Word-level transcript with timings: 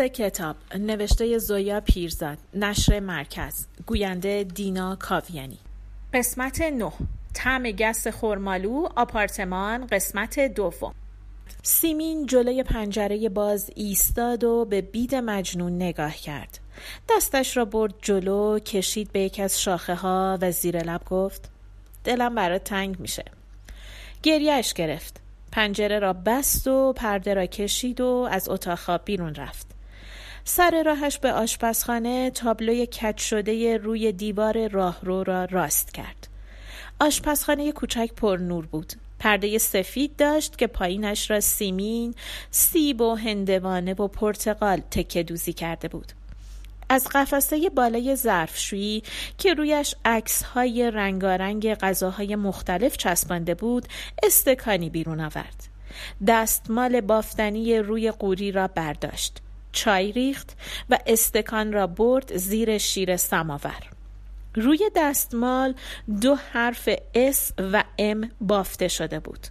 پوست 0.00 0.12
کتاب 0.12 0.56
نوشته 0.78 1.38
زویا 1.38 1.80
پیرزاد 1.80 2.38
نشر 2.54 3.00
مرکز 3.00 3.66
گوینده 3.86 4.44
دینا 4.44 4.96
کاویانی. 4.96 5.58
قسمت 6.14 6.60
9 6.60 6.92
تعم 7.34 7.70
گس 7.70 8.06
خورمالو 8.06 8.88
آپارتمان 8.96 9.86
قسمت 9.86 10.40
دوم. 10.40 10.94
سیمین 11.62 12.26
جلوی 12.26 12.62
پنجره 12.62 13.28
باز 13.28 13.70
ایستاد 13.74 14.44
و 14.44 14.64
به 14.64 14.80
بید 14.80 15.14
مجنون 15.14 15.76
نگاه 15.76 16.14
کرد. 16.14 16.58
دستش 17.10 17.56
را 17.56 17.64
برد 17.64 17.94
جلو 18.02 18.58
کشید 18.58 19.12
به 19.12 19.20
یک 19.20 19.40
از 19.40 19.60
شاخه 19.60 19.94
ها 19.94 20.38
و 20.40 20.52
زیر 20.52 20.82
لب 20.82 21.04
گفت 21.04 21.50
دلم 22.04 22.34
برات 22.34 22.64
تنگ 22.64 23.00
میشه. 23.00 23.24
گریهش 24.22 24.72
گرفت. 24.72 25.20
پنجره 25.52 25.98
را 25.98 26.12
بست 26.12 26.68
و 26.68 26.92
پرده 26.92 27.34
را 27.34 27.46
کشید 27.46 28.00
و 28.00 28.28
از 28.30 28.48
اتاق 28.48 29.04
بیرون 29.04 29.34
رفت. 29.34 29.69
سر 30.44 30.82
راهش 30.86 31.18
به 31.18 31.32
آشپزخانه 31.32 32.30
تابلوی 32.30 32.86
کج 32.86 33.18
شده 33.18 33.76
روی 33.76 34.12
دیوار 34.12 34.68
راهرو 34.68 35.22
را 35.22 35.44
راست 35.44 35.94
کرد. 35.94 36.28
آشپزخانه 37.00 37.72
کوچک 37.72 38.10
پر 38.16 38.36
نور 38.36 38.66
بود. 38.66 38.92
پرده 39.18 39.58
سفید 39.58 40.16
داشت 40.16 40.58
که 40.58 40.66
پایینش 40.66 41.30
را 41.30 41.40
سیمین، 41.40 42.14
سیب 42.50 43.00
و 43.00 43.14
هندوانه 43.14 43.94
و 43.94 44.08
پرتقال 44.08 44.80
تکه 44.90 45.22
دوزی 45.22 45.52
کرده 45.52 45.88
بود. 45.88 46.12
از 46.88 47.08
قفسه 47.12 47.70
بالای 47.70 48.16
ظرفشویی 48.16 49.02
که 49.38 49.54
رویش 49.54 49.94
عکس 50.04 50.42
های 50.42 50.90
رنگارنگ 50.90 51.74
غذاهای 51.74 52.36
مختلف 52.36 52.96
چسبانده 52.96 53.54
بود 53.54 53.86
استکانی 54.22 54.90
بیرون 54.90 55.20
آورد. 55.20 55.68
دستمال 56.26 57.00
بافتنی 57.00 57.78
روی 57.78 58.10
قوری 58.10 58.52
را 58.52 58.68
برداشت. 58.68 59.40
چای 59.72 60.12
ریخت 60.12 60.56
و 60.90 60.98
استکان 61.06 61.72
را 61.72 61.86
برد 61.86 62.36
زیر 62.36 62.78
شیر 62.78 63.16
سماور. 63.16 63.90
روی 64.54 64.90
دستمال 64.96 65.74
دو 66.20 66.34
حرف 66.34 66.88
S 67.14 67.52
و 67.58 67.84
M 67.98 68.30
بافته 68.40 68.88
شده 68.88 69.20
بود. 69.20 69.46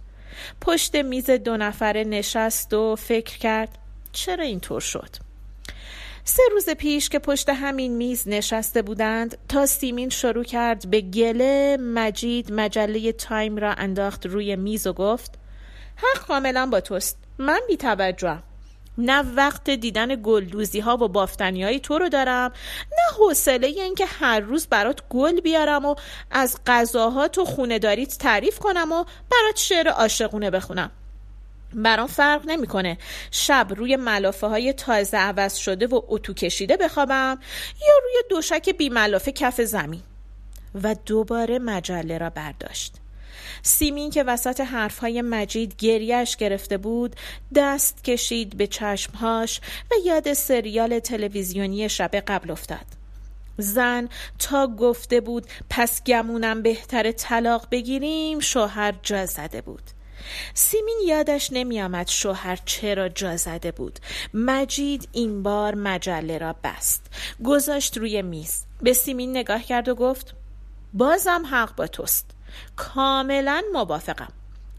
پشت 0.60 0.96
میز 0.96 1.30
دو 1.30 1.56
نفره 1.56 2.04
نشست 2.04 2.74
و 2.74 2.96
فکر 2.96 3.38
کرد 3.38 3.78
چرا 4.12 4.44
اینطور 4.44 4.80
شد؟ 4.80 5.16
سه 6.24 6.42
روز 6.52 6.70
پیش 6.70 7.08
که 7.08 7.18
پشت 7.18 7.48
همین 7.48 7.96
میز 7.96 8.28
نشسته 8.28 8.82
بودند 8.82 9.38
تا 9.48 9.66
سیمین 9.66 10.08
شروع 10.08 10.44
کرد 10.44 10.90
به 10.90 11.00
گله 11.00 11.76
مجید 11.76 12.52
مجله 12.52 13.12
تایم 13.12 13.56
را 13.56 13.72
انداخت 13.72 14.26
روی 14.26 14.56
میز 14.56 14.86
و 14.86 14.92
گفت 14.92 15.38
حق 15.96 16.26
کاملا 16.26 16.66
با 16.66 16.80
توست 16.80 17.18
من 17.38 17.60
بی 17.68 17.76
توجهم 17.76 18.42
نه 19.00 19.24
وقت 19.36 19.70
دیدن 19.70 20.22
گلدوزی 20.22 20.80
ها 20.80 20.96
و 20.96 21.08
بافتنی 21.08 21.64
های 21.64 21.80
تو 21.80 21.98
رو 21.98 22.08
دارم 22.08 22.52
نه 22.92 23.16
حوصله 23.18 23.66
اینکه 23.66 24.06
هر 24.06 24.40
روز 24.40 24.66
برات 24.66 25.00
گل 25.08 25.40
بیارم 25.40 25.84
و 25.86 25.94
از 26.30 26.58
غذاها 26.66 27.28
تو 27.28 27.44
خونه 27.44 27.78
داریت 27.78 28.18
تعریف 28.18 28.58
کنم 28.58 28.92
و 28.92 29.04
برات 29.04 29.56
شعر 29.56 29.88
عاشقونه 29.88 30.50
بخونم. 30.50 30.90
برام 31.74 32.06
فرق 32.06 32.42
نمی‌کنه. 32.46 32.98
شب 33.30 33.66
روی 33.76 33.96
ملافه 33.96 34.46
های 34.46 34.72
تازه 34.72 35.16
عوض 35.16 35.54
شده 35.54 35.86
و 35.86 36.00
اتو 36.08 36.34
کشیده 36.34 36.76
بخوابم 36.76 37.38
یا 37.80 37.94
روی 38.02 38.14
دوشک 38.30 38.70
بی 38.70 38.88
ملافه 38.88 39.32
کف 39.32 39.60
زمین. 39.60 40.02
و 40.82 40.96
دوباره 41.06 41.58
مجله 41.58 42.18
را 42.18 42.30
برداشت. 42.30 42.99
سیمین 43.62 44.10
که 44.10 44.22
وسط 44.22 44.60
حرفهای 44.60 45.22
مجید 45.22 45.76
گریش 45.76 46.36
گرفته 46.36 46.76
بود 46.76 47.16
دست 47.54 48.04
کشید 48.04 48.56
به 48.56 48.66
چشمهاش 48.66 49.60
و 49.90 49.94
یاد 50.04 50.32
سریال 50.32 50.98
تلویزیونی 50.98 51.88
شب 51.88 52.10
قبل 52.14 52.50
افتاد. 52.50 52.86
زن 53.58 54.08
تا 54.38 54.66
گفته 54.66 55.20
بود 55.20 55.46
پس 55.70 56.04
گمونم 56.04 56.62
بهتر 56.62 57.12
طلاق 57.12 57.66
بگیریم 57.70 58.40
شوهر 58.40 58.94
جا 59.02 59.26
زده 59.26 59.60
بود. 59.60 59.82
سیمین 60.54 60.98
یادش 61.06 61.52
نمیآمد 61.52 62.08
شوهر 62.08 62.58
چرا 62.64 63.08
جا 63.08 63.36
زده 63.36 63.72
بود. 63.72 63.98
مجید 64.34 65.08
این 65.12 65.42
بار 65.42 65.74
مجله 65.74 66.38
را 66.38 66.54
بست. 66.64 67.06
گذاشت 67.44 67.98
روی 67.98 68.22
میز. 68.22 68.64
به 68.82 68.92
سیمین 68.92 69.30
نگاه 69.30 69.62
کرد 69.62 69.88
و 69.88 69.94
گفت 69.94 70.34
بازم 70.92 71.42
حق 71.50 71.76
با 71.76 71.86
توست. 71.86 72.30
کاملا 72.76 73.62
موافقم. 73.72 74.28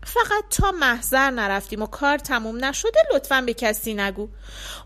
فقط 0.03 0.43
تا 0.49 0.71
محضر 0.71 1.29
نرفتیم 1.29 1.81
و 1.81 1.85
کار 1.85 2.17
تموم 2.17 2.65
نشده 2.65 2.99
لطفا 3.13 3.41
به 3.41 3.53
کسی 3.53 3.93
نگو. 3.93 4.29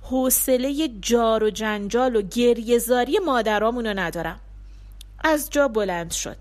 حوصله 0.01 0.88
جار 1.01 1.44
و 1.44 1.50
جنجال 1.50 2.16
و 2.16 2.22
گریهزاری 2.22 3.19
مادرامونو 3.25 3.94
ندارم. 4.00 4.40
از 5.23 5.50
جا 5.50 5.68
بلند 5.68 6.12
شد. 6.12 6.38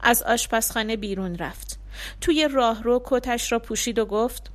از 0.00 0.22
آشپزخانه 0.22 0.96
بیرون 0.96 1.38
رفت. 1.38 1.78
توی 2.20 2.48
راهرو 2.52 3.02
کتش 3.04 3.52
را 3.52 3.58
پوشید 3.58 3.98
و 3.98 4.04
گفت 4.04 4.50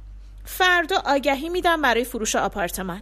فردا 0.46 1.02
آگهی 1.06 1.50
میدم 1.50 1.82
برای 1.82 2.04
فروش 2.04 2.36
آپارتمان. 2.36 3.02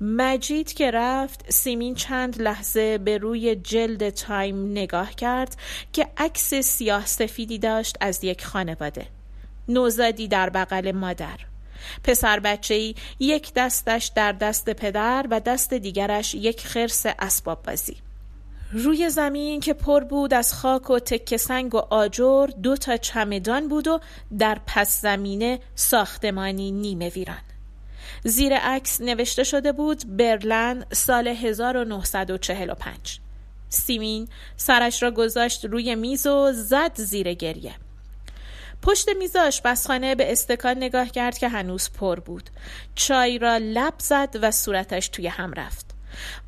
مجید 0.00 0.72
که 0.72 0.90
رفت 0.90 1.52
سیمین 1.52 1.94
چند 1.94 2.42
لحظه 2.42 2.98
به 2.98 3.18
روی 3.18 3.56
جلد 3.56 4.10
تایم 4.10 4.70
نگاه 4.70 5.14
کرد 5.14 5.56
که 5.92 6.06
عکس 6.16 6.54
سیاه 6.54 7.06
سفیدی 7.06 7.58
داشت 7.58 7.96
از 8.00 8.24
یک 8.24 8.44
خانواده. 8.44 9.06
نوزادی 9.68 10.28
در 10.28 10.50
بغل 10.50 10.92
مادر. 10.92 11.38
پسر 12.04 12.40
بچه 12.40 12.74
ای 12.74 12.94
یک 13.18 13.52
دستش 13.56 14.12
در 14.16 14.32
دست 14.32 14.70
پدر 14.70 15.26
و 15.30 15.40
دست 15.40 15.74
دیگرش 15.74 16.34
یک 16.34 16.66
خرس 16.66 17.06
اسباب 17.18 17.62
بازی. 17.62 17.96
روی 18.72 19.10
زمین 19.10 19.60
که 19.60 19.74
پر 19.74 20.04
بود 20.04 20.34
از 20.34 20.54
خاک 20.54 20.90
و 20.90 20.98
تکه 20.98 21.36
سنگ 21.36 21.74
و 21.74 21.78
آجر 21.78 22.46
دو 22.62 22.76
تا 22.76 22.96
چمدان 22.96 23.68
بود 23.68 23.88
و 23.88 24.00
در 24.38 24.58
پس 24.66 25.00
زمینه 25.00 25.60
ساختمانی 25.74 26.70
نیمه 26.70 27.08
ویران. 27.08 27.53
زیر 28.24 28.54
عکس 28.54 29.00
نوشته 29.00 29.44
شده 29.44 29.72
بود 29.72 30.16
برلن 30.16 30.86
سال 30.92 31.28
1945 31.28 33.20
سیمین 33.68 34.28
سرش 34.56 35.02
را 35.02 35.10
گذاشت 35.10 35.64
روی 35.64 35.94
میز 35.94 36.26
و 36.26 36.52
زد 36.52 36.92
زیر 36.94 37.34
گریه. 37.34 37.74
پشت 38.82 39.08
میز 39.08 39.36
آشپزخانه 39.36 40.14
به 40.14 40.32
استکان 40.32 40.76
نگاه 40.76 41.08
کرد 41.08 41.38
که 41.38 41.48
هنوز 41.48 41.90
پر 41.90 42.20
بود. 42.20 42.50
چای 42.94 43.38
را 43.38 43.56
لب 43.56 43.94
زد 43.98 44.38
و 44.42 44.50
صورتش 44.50 45.08
توی 45.08 45.26
هم 45.26 45.52
رفت. 45.52 45.86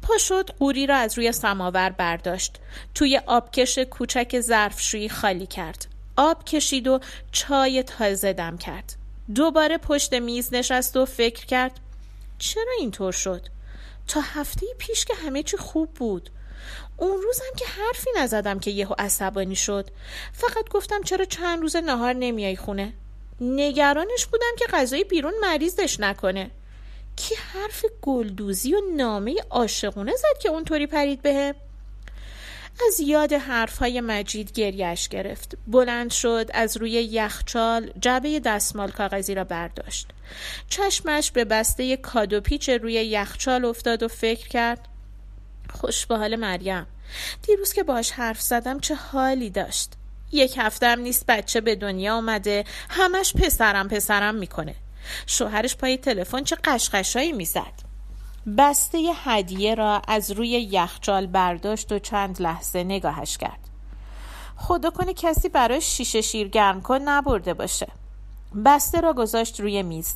پا 0.03 0.19
شد 0.19 0.51
قوری 0.59 0.87
را 0.87 0.97
از 0.97 1.19
روی 1.19 1.33
سماور 1.33 1.91
برداشت. 1.91 2.57
توی 2.95 3.21
آبکش 3.27 3.79
کوچک 3.79 4.41
ظرفشویی 4.41 5.09
خالی 5.09 5.47
کرد. 5.47 5.87
آب 6.17 6.45
کشید 6.45 6.89
و 6.89 7.01
چای 7.33 7.83
تازه 7.83 8.33
دم 8.33 8.59
کرد. 8.59 8.97
دوباره 9.35 9.79
پشت 9.79 10.15
میز 10.15 10.55
نشست 10.55 10.97
و 10.97 11.05
فکر 11.05 11.47
کرد 11.47 11.81
چرا 12.39 12.73
اینطور 12.81 13.13
شد؟ 13.13 13.47
تا 14.09 14.21
هفته 14.21 14.67
پیش 14.79 15.05
که 15.05 15.15
همه 15.15 15.43
چی 15.43 15.57
خوب 15.57 15.95
بود. 15.95 16.31
اون 16.97 17.23
روزم 17.23 17.57
که 17.57 17.65
حرفی 17.65 18.11
نزدم 18.19 18.59
که 18.59 18.71
یهو 18.71 18.95
عصبانی 18.99 19.57
شد. 19.57 19.91
فقط 20.33 20.69
گفتم 20.69 21.03
چرا 21.03 21.25
چند 21.25 21.63
روز 21.63 21.77
نهار 21.77 22.13
نمیای 22.13 22.57
خونه؟ 22.57 22.93
نگرانش 23.41 24.27
بودم 24.27 24.53
که 24.59 24.67
غذای 24.73 25.05
بیرون 25.05 25.35
مریضش 25.43 26.01
نکنه. 26.01 26.51
کی 27.17 27.35
حرف 27.35 27.85
گلدوزی 28.03 28.75
و 28.75 28.81
نامه 28.97 29.37
عاشقونه 29.51 30.17
زد 30.17 30.39
که 30.41 30.49
اونطوری 30.49 30.87
پرید 30.87 31.23
بهم؟ 31.23 31.55
از 32.87 33.01
یاد 33.01 33.33
حرفهای 33.33 34.01
مجید 34.01 34.53
گریش 34.53 35.09
گرفت. 35.09 35.57
بلند 35.67 36.11
شد 36.11 36.51
از 36.55 36.77
روی 36.77 36.91
یخچال 36.91 37.93
جبه 38.01 38.41
دستمال 38.41 38.91
کاغذی 38.91 39.35
را 39.35 39.45
برداشت. 39.45 40.09
چشمش 40.69 41.31
به 41.31 41.45
بسته 41.45 41.97
کادو 41.97 42.41
پیچ 42.41 42.69
روی 42.69 42.93
یخچال 42.93 43.65
افتاد 43.65 44.03
و 44.03 44.09
فکر 44.09 44.49
کرد 44.49 44.89
خوش 45.75 46.07
به 46.07 46.17
حال 46.17 46.37
مریم. 46.37 46.87
دیروز 47.43 47.73
که 47.73 47.83
باش 47.83 48.11
حرف 48.11 48.41
زدم 48.41 48.81
چه 48.81 48.95
حالی 48.95 49.51
داشت؟ 49.51 49.93
یک 50.33 50.55
هفته 50.59 50.87
هم 50.87 51.01
نیست 51.01 51.27
بچه 51.27 51.61
به 51.61 51.75
دنیا 51.75 52.15
آمده 52.15 52.65
همش 52.91 53.33
پسرم 53.33 53.89
پسرم 53.89 54.35
می‌کنه. 54.35 54.75
شوهرش 55.27 55.77
پای 55.77 55.97
تلفن 55.97 56.45
چه 56.45 56.57
قشقشایی 56.65 57.33
می‌زد. 57.33 57.86
بسته 58.59 59.13
هدیه 59.25 59.75
را 59.75 60.03
از 60.09 60.31
روی 60.31 60.49
یخچال 60.49 61.27
برداشت 61.27 61.93
و 61.93 61.99
چند 61.99 62.43
لحظه 62.43 62.85
نگاهش 62.85 63.37
کرد. 63.37 63.69
خدا 64.57 64.91
کنه 64.91 65.15
کسی 65.15 65.49
برای 65.49 65.81
شیشه 65.81 66.21
شیر 66.21 66.49
گرم 66.49 66.83
کن 66.83 66.99
نبرده 66.99 67.55
باشه. 67.55 67.89
بسته 68.65 69.01
را 69.01 69.13
گذاشت 69.13 69.61
روی 69.61 69.83
میز. 69.83 70.15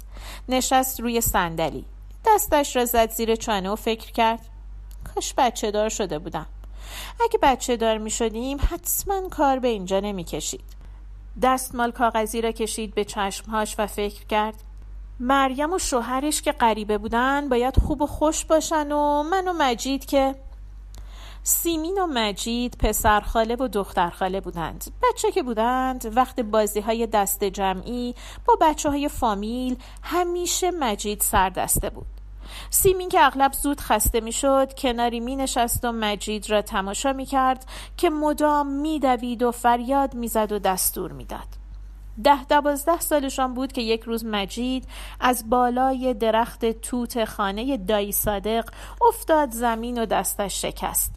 نشست 0.48 1.00
روی 1.00 1.20
صندلی. 1.20 1.84
دستش 2.26 2.76
را 2.76 2.84
زد 2.84 3.10
زیر 3.10 3.36
چانه 3.36 3.70
و 3.70 3.76
فکر 3.76 4.12
کرد. 4.12 4.40
کاش 5.14 5.34
بچه 5.36 5.70
دار 5.70 5.88
شده 5.88 6.18
بودم. 6.18 6.46
اگه 7.24 7.38
بچه 7.42 7.76
دار 7.76 7.98
می 7.98 8.10
شدیم 8.10 8.58
حتما 8.70 9.28
کار 9.28 9.58
به 9.58 9.68
اینجا 9.68 10.00
نمی 10.00 10.24
کشید. 10.24 10.64
دستمال 11.42 11.90
کاغذی 11.90 12.40
را 12.40 12.52
کشید 12.52 12.94
به 12.94 13.04
چشمهاش 13.04 13.74
و 13.78 13.86
فکر 13.86 14.26
کرد. 14.26 14.54
مریم 15.20 15.72
و 15.72 15.78
شوهرش 15.78 16.42
که 16.42 16.52
غریبه 16.52 16.98
بودن 16.98 17.48
باید 17.48 17.76
خوب 17.76 18.02
و 18.02 18.06
خوش 18.06 18.44
باشن 18.44 18.92
و 18.92 19.22
من 19.22 19.48
و 19.48 19.52
مجید 19.52 20.04
که 20.04 20.34
سیمین 21.42 21.98
و 21.98 22.06
مجید 22.06 22.76
پسرخاله 22.78 23.56
و 23.56 23.68
دخترخاله 23.68 24.40
بودند 24.40 24.84
بچه 25.02 25.30
که 25.30 25.42
بودند 25.42 26.12
وقت 26.16 26.40
بازی 26.40 26.80
های 26.80 27.06
دست 27.06 27.44
جمعی 27.44 28.14
با 28.46 28.56
بچه 28.60 28.90
های 28.90 29.08
فامیل 29.08 29.76
همیشه 30.02 30.70
مجید 30.70 31.20
سردسته 31.20 31.90
بود 31.90 32.06
سیمین 32.70 33.08
که 33.08 33.24
اغلب 33.24 33.52
زود 33.52 33.80
خسته 33.80 34.20
می‌شد 34.20 34.74
کناری 34.74 35.20
می 35.20 35.36
نشست 35.36 35.84
و 35.84 35.92
مجید 35.92 36.50
را 36.50 36.62
تماشا 36.62 37.12
می 37.12 37.26
کرد 37.26 37.66
که 37.96 38.10
مدام 38.10 38.66
می 38.66 38.98
دوید 38.98 39.42
و 39.42 39.50
فریاد 39.50 40.14
می‌زد 40.14 40.52
و 40.52 40.58
دستور 40.58 41.12
می‌داد. 41.12 41.59
ده 42.24 42.44
دوازده 42.44 43.00
سالشان 43.00 43.54
بود 43.54 43.72
که 43.72 43.82
یک 43.82 44.02
روز 44.02 44.24
مجید 44.24 44.88
از 45.20 45.50
بالای 45.50 46.14
درخت 46.14 46.64
توت 46.64 47.24
خانه 47.24 47.76
دایی 47.76 48.12
صادق 48.12 48.64
افتاد 49.08 49.50
زمین 49.50 50.02
و 50.02 50.06
دستش 50.06 50.62
شکست. 50.62 51.12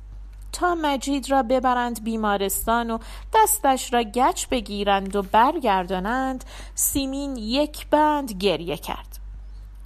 تا 0.51 0.75
مجید 0.75 1.31
را 1.31 1.43
ببرند 1.43 2.03
بیمارستان 2.03 2.91
و 2.91 2.97
دستش 3.33 3.93
را 3.93 4.03
گچ 4.03 4.47
بگیرند 4.47 5.15
و 5.15 5.21
برگردانند 5.21 6.43
سیمین 6.75 7.35
یک 7.35 7.87
بند 7.87 8.31
گریه 8.31 8.77
کرد. 8.77 9.19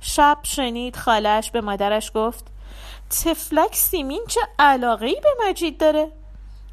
شب 0.01 0.37
شنید 0.43 0.95
خالش 0.95 1.51
به 1.51 1.61
مادرش 1.61 2.11
گفت 2.15 2.45
تفلک 3.09 3.75
سیمین 3.75 4.21
چه 4.27 4.41
علاقه 4.59 5.05
ای 5.05 5.21
به 5.23 5.49
مجید 5.49 5.77
داره؟ 5.77 6.11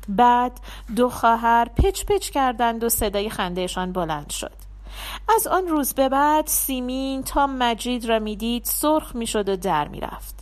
بعد 0.09 0.61
دو 0.97 1.09
خواهر 1.11 1.65
پچ 1.65 2.05
پچ 2.05 2.31
کردند 2.31 2.85
و 2.85 2.89
صدای 2.89 3.31
خندهشان 3.31 3.93
بلند 3.93 4.31
شد 4.31 4.53
از 5.37 5.47
آن 5.47 5.69
روز 5.69 5.95
به 5.95 6.09
بعد 6.09 6.47
سیمین 6.47 7.23
تا 7.23 7.47
مجید 7.47 8.05
را 8.05 8.19
می‌دید 8.19 8.65
سرخ 8.65 9.17
می‌شد 9.17 9.49
و 9.49 9.57
در 9.57 9.89
می‌رفت 9.89 10.35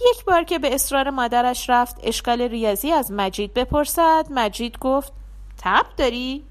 یک 0.00 0.24
بار 0.24 0.44
که 0.44 0.58
به 0.58 0.74
اصرار 0.74 1.10
مادرش 1.10 1.70
رفت 1.70 1.96
اشکال 2.02 2.40
ریاضی 2.40 2.92
از 2.92 3.12
مجید 3.12 3.54
بپرسد 3.54 4.26
مجید 4.30 4.78
گفت 4.78 5.12
تب 5.58 5.86
داری؟ 5.96 6.44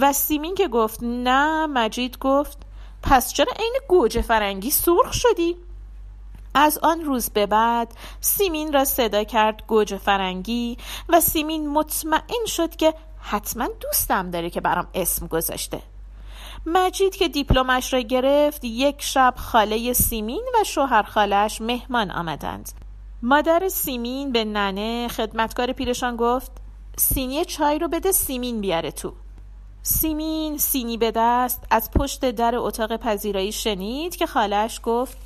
و 0.00 0.12
سیمین 0.12 0.54
که 0.54 0.68
گفت 0.68 0.98
نه 1.02 1.66
مجید 1.66 2.18
گفت 2.18 2.58
پس 3.02 3.32
چرا 3.32 3.52
عین 3.58 3.76
گوجه 3.88 4.22
فرنگی 4.22 4.70
سرخ 4.70 5.12
شدی؟ 5.12 5.56
از 6.54 6.78
آن 6.82 7.00
روز 7.00 7.30
به 7.30 7.46
بعد 7.46 7.94
سیمین 8.20 8.72
را 8.72 8.84
صدا 8.84 9.24
کرد 9.24 9.62
گوجه 9.66 9.96
فرنگی 9.96 10.76
و 11.08 11.20
سیمین 11.20 11.68
مطمئن 11.68 12.46
شد 12.46 12.76
که 12.76 12.94
حتما 13.20 13.68
دوستم 13.80 14.30
داره 14.30 14.50
که 14.50 14.60
برام 14.60 14.86
اسم 14.94 15.26
گذاشته. 15.26 15.82
مجید 16.66 17.16
که 17.16 17.28
دیپلمش 17.28 17.92
را 17.92 18.00
گرفت 18.00 18.64
یک 18.64 19.02
شب 19.02 19.34
خاله 19.36 19.92
سیمین 19.92 20.44
و 20.54 20.64
شوهر 20.64 21.02
خالش 21.02 21.60
مهمان 21.60 22.10
آمدند. 22.10 22.72
مادر 23.22 23.68
سیمین 23.68 24.32
به 24.32 24.44
ننه 24.44 25.08
خدمتکار 25.08 25.72
پیرشان 25.72 26.16
گفت 26.16 26.52
سینی 26.96 27.44
چای 27.44 27.78
رو 27.78 27.88
بده 27.88 28.12
سیمین 28.12 28.60
بیاره 28.60 28.90
تو. 28.90 29.12
سیمین 29.82 30.58
سینی 30.58 30.96
به 30.96 31.12
دست 31.16 31.64
از 31.70 31.90
پشت 31.90 32.30
در 32.30 32.56
اتاق 32.56 32.96
پذیرایی 32.96 33.52
شنید 33.52 34.16
که 34.16 34.26
خالش 34.26 34.80
گفت 34.82 35.18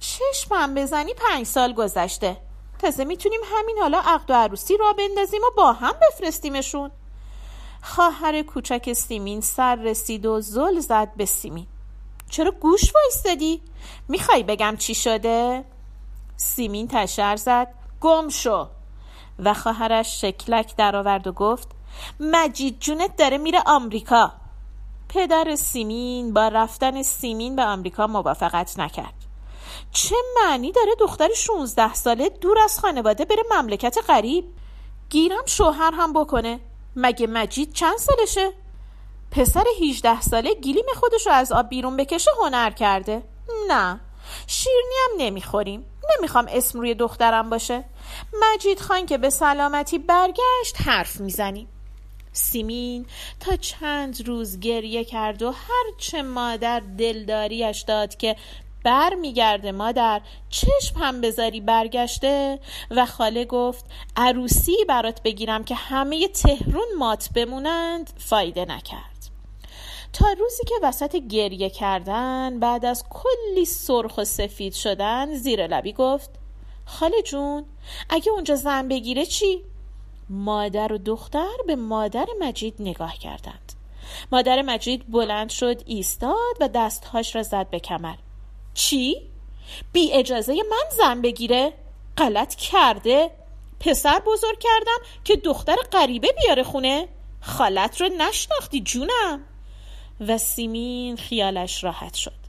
چشمم 0.00 0.74
بزنی 0.74 1.14
پنج 1.14 1.46
سال 1.46 1.72
گذشته. 1.72 2.36
تازه 2.78 3.04
می‌تونیم 3.04 3.40
همین 3.44 3.78
حالا 3.78 4.00
عقد 4.04 4.30
و 4.30 4.34
عروسی 4.34 4.76
را 4.76 4.92
بندازیم 4.92 5.40
و 5.42 5.50
با 5.56 5.72
هم 5.72 5.92
بفرستیمشون. 6.02 6.90
خواهر 7.82 8.42
کوچک 8.42 8.92
سیمین 8.92 9.40
سر 9.40 9.74
رسید 9.74 10.26
و 10.26 10.40
زل 10.40 10.80
زد 10.80 11.12
به 11.16 11.24
سیمین. 11.24 11.66
چرا 12.30 12.50
گوش 12.50 12.94
وایستدی؟ 12.94 13.62
می‌خوای 14.08 14.42
بگم 14.42 14.76
چی 14.78 14.94
شده؟ 14.94 15.64
سیمین 16.36 16.88
تشر 16.88 17.36
زد. 17.36 17.74
گم 18.00 18.28
شو. 18.28 18.68
و 19.38 19.54
خواهرش 19.54 20.20
شکلک 20.20 20.76
درآورد 20.76 21.26
و 21.26 21.32
گفت 21.32 21.68
مجید 22.20 22.80
جونت 22.80 23.16
داره 23.16 23.38
میره 23.38 23.62
آمریکا. 23.66 24.32
پدر 25.08 25.56
سیمین 25.56 26.32
با 26.32 26.48
رفتن 26.48 27.02
سیمین 27.02 27.56
به 27.56 27.62
آمریکا 27.62 28.06
موافقت 28.06 28.78
نکرد. 28.78 29.23
چه 29.92 30.16
معنی 30.36 30.72
داره 30.72 30.94
دختر 31.00 31.28
16 31.34 31.94
ساله 31.94 32.28
دور 32.28 32.58
از 32.58 32.78
خانواده 32.78 33.24
بره 33.24 33.42
مملکت 33.50 33.98
غریب؟ 34.08 34.44
گیرم 35.10 35.46
شوهر 35.46 35.90
هم 35.94 36.12
بکنه. 36.12 36.60
مگه 36.96 37.26
مجید 37.26 37.72
چند 37.72 37.98
سالشه؟ 37.98 38.52
پسر 39.30 39.64
18 39.82 40.20
ساله 40.20 40.54
گیلیم 40.54 40.84
خودش 40.96 41.26
رو 41.26 41.32
از 41.32 41.52
آب 41.52 41.68
بیرون 41.68 41.96
بکشه 41.96 42.30
هنر 42.40 42.70
کرده. 42.70 43.22
نه. 43.68 44.00
شیرنی 44.46 44.94
هم 45.04 45.10
نمی‌خوریم. 45.18 45.86
نمی‌خوام 46.18 46.46
اسم 46.48 46.80
روی 46.80 46.94
دخترم 46.94 47.50
باشه. 47.50 47.84
مجید 48.42 48.80
خان 48.80 49.06
که 49.06 49.18
به 49.18 49.30
سلامتی 49.30 49.98
برگشت 49.98 50.80
حرف 50.84 51.20
می‌زنیم. 51.20 51.68
سیمین 52.32 53.06
تا 53.40 53.56
چند 53.56 54.28
روز 54.28 54.60
گریه 54.60 55.04
کرد 55.04 55.42
و 55.42 55.50
هرچه 55.50 56.22
مادر 56.22 56.80
دلداریش 56.80 57.82
داد 57.82 58.16
که 58.16 58.36
بر 58.84 59.14
میگرده 59.14 59.72
مادر 59.72 60.20
چشم 60.48 60.98
هم 60.98 61.20
بذاری 61.20 61.60
برگشته؟ 61.60 62.58
و 62.90 63.06
خاله 63.06 63.44
گفت 63.44 63.84
عروسی 64.16 64.76
برات 64.88 65.22
بگیرم 65.22 65.64
که 65.64 65.74
همه 65.74 66.28
تهرون 66.28 66.88
مات 66.98 67.28
بمونند. 67.34 68.10
فایده 68.18 68.64
نکرد. 68.64 69.14
تا 70.12 70.26
روزی 70.38 70.64
که 70.64 70.74
وسط 70.82 71.16
گریه 71.16 71.70
کردن 71.70 72.60
بعد 72.60 72.84
از 72.84 73.04
کلی 73.10 73.64
سرخ 73.64 74.18
و 74.18 74.24
سفید 74.24 74.72
شدن 74.72 75.34
زیر 75.34 75.66
لبی 75.66 75.92
گفت 75.92 76.30
خاله 76.84 77.22
جون 77.22 77.64
اگه 78.10 78.32
اونجا 78.32 78.54
زن 78.54 78.88
بگیره 78.88 79.26
چی؟ 79.26 79.64
مادر 80.30 80.92
و 80.92 80.98
دختر 80.98 81.56
به 81.66 81.76
مادر 81.76 82.26
مجید 82.40 82.74
نگاه 82.78 83.18
کردند. 83.18 83.72
مادر 84.32 84.62
مجید 84.62 85.12
بلند 85.12 85.50
شد 85.50 85.82
ایستاد 85.86 86.56
و 86.60 86.68
دستهاش 86.68 87.36
را 87.36 87.42
زد 87.42 87.70
به 87.70 87.80
کمر. 87.80 88.16
چی؟ 88.74 89.30
بی 89.92 90.12
اجازه 90.12 90.54
من 90.54 90.96
زن 90.96 91.22
بگیره؟ 91.22 91.72
غلط 92.16 92.54
کرده؟ 92.54 93.30
پسر 93.80 94.18
بزرگ 94.26 94.58
کردم 94.58 94.98
که 95.24 95.36
دختر 95.36 95.76
غریبه 95.92 96.28
بیاره 96.42 96.62
خونه؟ 96.62 97.08
خالت 97.40 98.00
رو 98.00 98.08
نشناختی 98.18 98.80
جونم 98.80 99.40
و 100.20 100.38
سیمین 100.38 101.16
خیالش 101.16 101.84
راحت 101.84 102.14
شد 102.14 102.44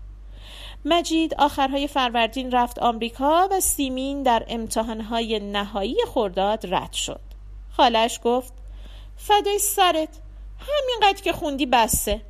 مجید 0.86 1.34
آخرهای 1.34 1.88
فروردین 1.88 2.52
رفت 2.52 2.80
آمریکا 2.80 3.48
و 3.52 3.60
سیمین 3.60 4.24
در 4.24 4.46
امتحانهای 4.48 5.40
نهایی 5.40 5.98
خورداد 6.08 6.74
رد 6.74 6.94
شد 6.94 7.22
خالش 7.72 8.20
گفت 8.24 8.54
فدای 9.18 9.60
سرت 9.60 10.10
همینقدر 10.60 11.22
که 11.22 11.34
خوندی 11.34 11.66
بسه 11.66 12.22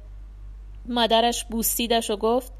مادرش 0.85 1.45
بوسیدش 1.45 2.09
و 2.09 2.17
گفت 2.17 2.53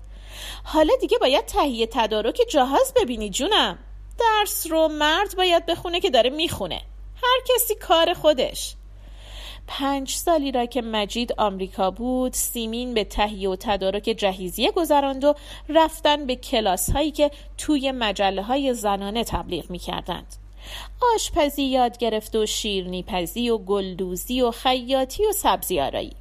حالا 0.64 0.94
دیگه 1.02 1.18
باید 1.18 1.46
تهیه 1.46 1.88
تدارک 1.88 2.42
جهاز 2.50 2.94
ببینی 2.96 3.30
جونم 3.30 3.78
درس 4.20 4.68
رو 4.70 4.88
مرد 4.88 5.36
باید 5.38 5.66
بخونه 5.66 6.00
که 6.00 6.10
داره 6.10 6.30
می‌خونه 6.30 6.82
هر 7.24 7.56
کسی 7.56 7.76
کار 7.76 8.14
خودش 8.14 8.76
پنج 9.68 10.12
سالی 10.12 10.52
را 10.52 10.66
که 10.66 10.82
مجید 10.82 11.34
آمریکا 11.38 11.92
بود 11.92 12.34
سیمین 12.34 12.94
به 12.94 13.04
تهیه 13.04 13.50
و 13.50 13.56
تدارک 13.56 14.04
جهیزیه 14.04 14.72
گذراند 14.72 15.24
و 15.24 15.34
رفتن 15.70 16.26
به 16.26 16.36
کلاس 16.36 16.90
هایی 16.90 17.12
که 17.12 17.32
توی 17.58 17.92
مجله 17.92 18.42
های 18.42 18.74
زنانه 18.74 19.24
تبلیغ 19.24 19.70
می 19.70 19.80
کردند. 19.80 20.36
آشپزی 21.16 21.64
یاد 21.64 21.98
گرفت 21.98 22.36
و 22.36 22.46
شیرنی 22.46 23.04
پزی 23.04 23.50
و 23.50 23.58
گلدوزی 23.58 24.42
و 24.42 24.52
خیاطی 24.52 25.26
و 25.26 25.32
سبزی 25.32 25.80
آرایی. 25.80 26.16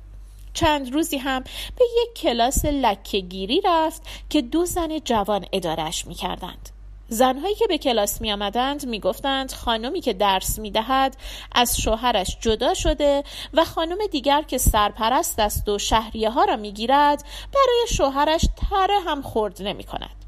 چند 0.55 0.93
روزی 0.93 1.17
هم 1.17 1.43
به 1.77 1.85
یک 2.03 2.15
کلاس 2.15 2.65
لکهگیری 2.65 3.61
رفت 3.65 4.03
که 4.31 4.43
دو 4.43 4.65
زن 4.65 4.99
جوان 4.99 5.45
ادارش 5.53 6.07
می 6.07 6.15
کردند. 6.15 6.69
زنهایی 7.09 7.55
که 7.55 7.67
به 7.67 7.79
کلاس 7.79 8.21
می 8.21 8.33
آمدند 8.33 8.87
می 8.87 9.01
گفتند 9.01 9.53
خانمی 9.53 10.01
که 10.01 10.13
درس 10.13 10.59
می 10.59 10.71
دهد 10.71 11.17
از 11.53 11.81
شوهرش 11.81 12.37
جدا 12.41 12.75
شده 12.75 13.25
و 13.55 13.65
خانم 13.65 13.99
دیگر 14.13 14.43
که 14.43 14.59
سرپرست 14.59 15.39
است 15.39 15.69
و 15.69 15.79
شهریه 15.79 16.31
ها 16.31 16.45
را 16.45 16.57
می 16.57 16.73
گیرد 16.73 17.25
برای 17.55 17.87
شوهرش 17.89 18.49
تره 18.71 19.01
هم 19.07 19.23
خورد 19.23 19.63
نمی 19.63 19.85
کند. 19.85 20.25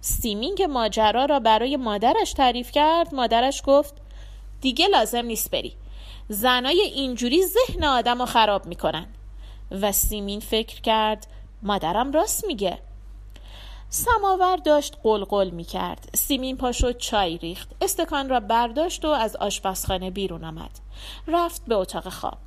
سیمین 0.00 0.54
که 0.54 0.66
ماجرا 0.66 1.24
را 1.24 1.40
برای 1.40 1.76
مادرش 1.76 2.32
تعریف 2.32 2.70
کرد 2.70 3.14
مادرش 3.14 3.62
گفت 3.66 3.94
دیگه 4.60 4.86
لازم 4.86 5.24
نیست 5.24 5.50
بری 5.50 5.72
زنای 6.28 6.80
اینجوری 6.80 7.42
ذهن 7.46 7.84
آدم 7.84 8.18
رو 8.18 8.26
خراب 8.26 8.66
می‌کنن 8.66 9.06
و 9.82 9.92
سیمین 9.92 10.40
فکر 10.40 10.80
کرد 10.80 11.26
مادرم 11.62 12.12
راست 12.12 12.46
میگه 12.46 12.78
سماور 13.94 14.56
داشت 14.56 14.96
قلقل 15.02 15.50
می 15.50 15.64
کرد. 15.64 16.10
سیمین 16.14 16.56
پاشو 16.56 16.92
چای 16.92 17.38
ریخت. 17.38 17.68
استکان 17.80 18.28
را 18.28 18.40
برداشت 18.40 19.04
و 19.04 19.08
از 19.08 19.36
آشپزخانه 19.36 20.10
بیرون 20.10 20.44
آمد. 20.44 20.70
رفت 21.26 21.64
به 21.66 21.74
اتاق 21.74 22.08
خواب. 22.08 22.38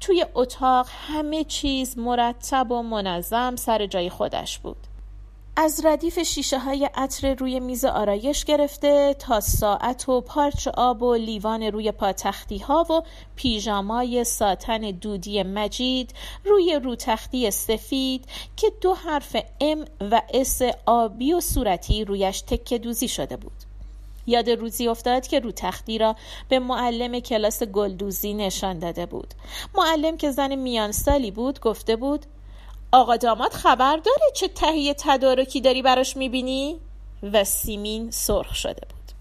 توی 0.00 0.26
اتاق 0.34 0.86
همه 1.08 1.44
چیز 1.44 1.98
مرتب 1.98 2.70
و 2.70 2.82
منظم 2.82 3.56
سر 3.56 3.86
جای 3.86 4.10
خودش 4.10 4.58
بود. 4.58 4.76
از 5.56 5.84
ردیف 5.84 6.18
شیشه 6.18 6.58
های 6.58 6.90
عطر 6.94 7.34
روی 7.34 7.60
میز 7.60 7.84
آرایش 7.84 8.44
گرفته 8.44 9.16
تا 9.18 9.40
ساعت 9.40 10.08
و 10.08 10.20
پارچ 10.20 10.68
آب 10.68 11.02
و 11.02 11.14
لیوان 11.14 11.62
روی 11.62 11.92
پاتختی 11.92 12.58
ها 12.58 12.86
و 12.90 13.02
پیژامای 13.36 14.24
ساتن 14.24 14.78
دودی 14.78 15.42
مجید 15.42 16.14
روی 16.44 16.80
روتختی 16.84 17.50
سفید 17.50 18.24
که 18.56 18.72
دو 18.80 18.94
حرف 18.94 19.36
ام 19.60 19.84
و 20.10 20.22
اس 20.34 20.60
آبی 20.86 21.32
و 21.32 21.40
صورتی 21.40 22.04
رویش 22.04 22.40
تکه 22.40 22.78
دوزی 22.78 23.08
شده 23.08 23.36
بود. 23.36 23.52
یاد 24.26 24.50
روزی 24.50 24.88
افتاد 24.88 25.26
که 25.26 25.40
رو 25.40 25.52
تختی 25.52 25.98
را 25.98 26.16
به 26.48 26.58
معلم 26.58 27.20
کلاس 27.20 27.62
گلدوزی 27.62 28.34
نشان 28.34 28.78
داده 28.78 29.06
بود. 29.06 29.34
معلم 29.74 30.16
که 30.16 30.30
زن 30.30 30.54
میان 30.54 30.92
سالی 30.92 31.30
بود 31.30 31.60
گفته 31.60 31.96
بود 31.96 32.26
آقا 32.92 33.16
داماد 33.16 33.52
خبر 33.52 33.96
داره 33.96 34.32
چه 34.34 34.48
تهیه 34.48 34.94
تدارکی 34.94 35.60
داری 35.60 35.82
براش 35.82 36.16
می‌بینی؟ 36.16 36.80
و 37.32 37.44
سیمین 37.44 38.10
سرخ 38.10 38.54
شده 38.54 38.86
بود. 38.88 39.12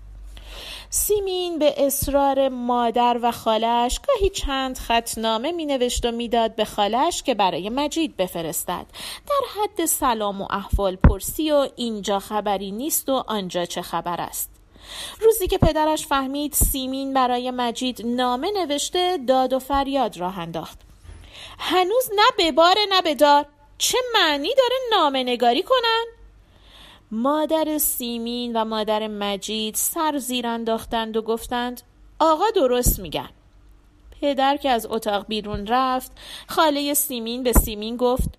سیمین 0.90 1.60
به 1.60 1.86
اصرار 1.86 2.50
مادر 2.50 3.20
و 3.22 3.32
خالش 3.32 4.00
گاهی 4.08 4.30
چند 4.30 4.78
خطنامه 4.78 5.52
می 5.52 5.66
نوشت 5.66 6.06
و 6.06 6.12
می‌داد 6.12 6.56
به 6.56 6.66
خالش 6.66 7.24
که 7.24 7.34
برای 7.34 7.70
مجید 7.70 8.18
بفرستد. 8.18 8.86
در 9.30 9.62
حد 9.62 9.86
سلام 9.86 10.42
و 10.42 10.48
احوال 10.50 10.96
پرسی 10.96 11.52
و 11.52 11.68
اینجا 11.76 12.20
خبری 12.20 12.72
نیست 12.72 13.10
و 13.10 13.24
آنجا 13.28 13.66
چه 13.66 13.82
خبر 13.82 14.22
است. 14.22 14.50
روزی 15.22 15.48
که 15.48 15.58
پدرش 15.58 16.08
فهمید 16.08 16.54
سیمین 16.54 17.14
برای 17.14 17.52
مجید 17.52 18.02
نامه 18.06 18.52
نوشته 18.52 19.20
داد 19.28 19.54
و 19.54 19.60
فریاد 19.60 20.18
راه 20.18 20.40
انداخت. 20.40 20.80
هنوز 21.60 22.10
نه 22.16 22.24
به 22.38 22.52
بار 22.52 22.76
نه 22.90 23.02
به 23.02 23.16
دار. 23.16 23.46
چه 23.82 23.98
معنی 24.14 24.56
داره 24.58 24.76
نامه 24.92 25.24
نگاری 25.24 25.64
کنن؟ 25.64 26.06
مادر 27.12 27.78
سیمین 27.78 28.56
و 28.56 28.66
مادر 28.66 29.08
مجید 29.08 29.76
سر 29.76 30.18
زیر 30.18 30.48
انداختند 30.48 31.18
و 31.18 31.22
گفتند 31.22 31.82
آقا 32.20 32.50
درست 32.56 33.00
میگن 33.00 33.30
پدر 34.22 34.58
که 34.58 34.70
از 34.70 34.88
اتاق 34.90 35.26
بیرون 35.28 35.68
رفت 35.68 36.12
خاله 36.48 36.94
سیمین 36.94 37.44
به 37.44 37.54
سیمین 37.54 37.98
گفت 37.98 38.30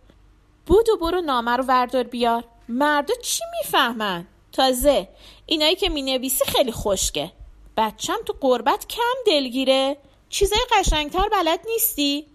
بود 0.67 0.89
و 0.89 0.97
برو 0.97 1.21
نامه 1.21 1.57
رو 1.57 1.65
وردار 1.65 2.05
بیار 2.05 2.45
مردا 2.69 3.15
چی 3.23 3.45
می‌فهمن؟ 3.59 4.27
تازه 4.53 5.09
اینایی 5.47 5.77
که 5.77 5.89
می‌نویسی 5.89 6.45
خیلی 6.45 6.73
خشکه 6.73 7.33
بچم 7.77 8.19
تو 8.27 8.35
قربت 8.41 8.87
کم 8.89 9.23
دلگیره 9.27 9.97
چیزای 10.29 10.61
قشنگتر 10.73 11.29
بلد 11.29 11.61
نیستی؟ 11.69 12.27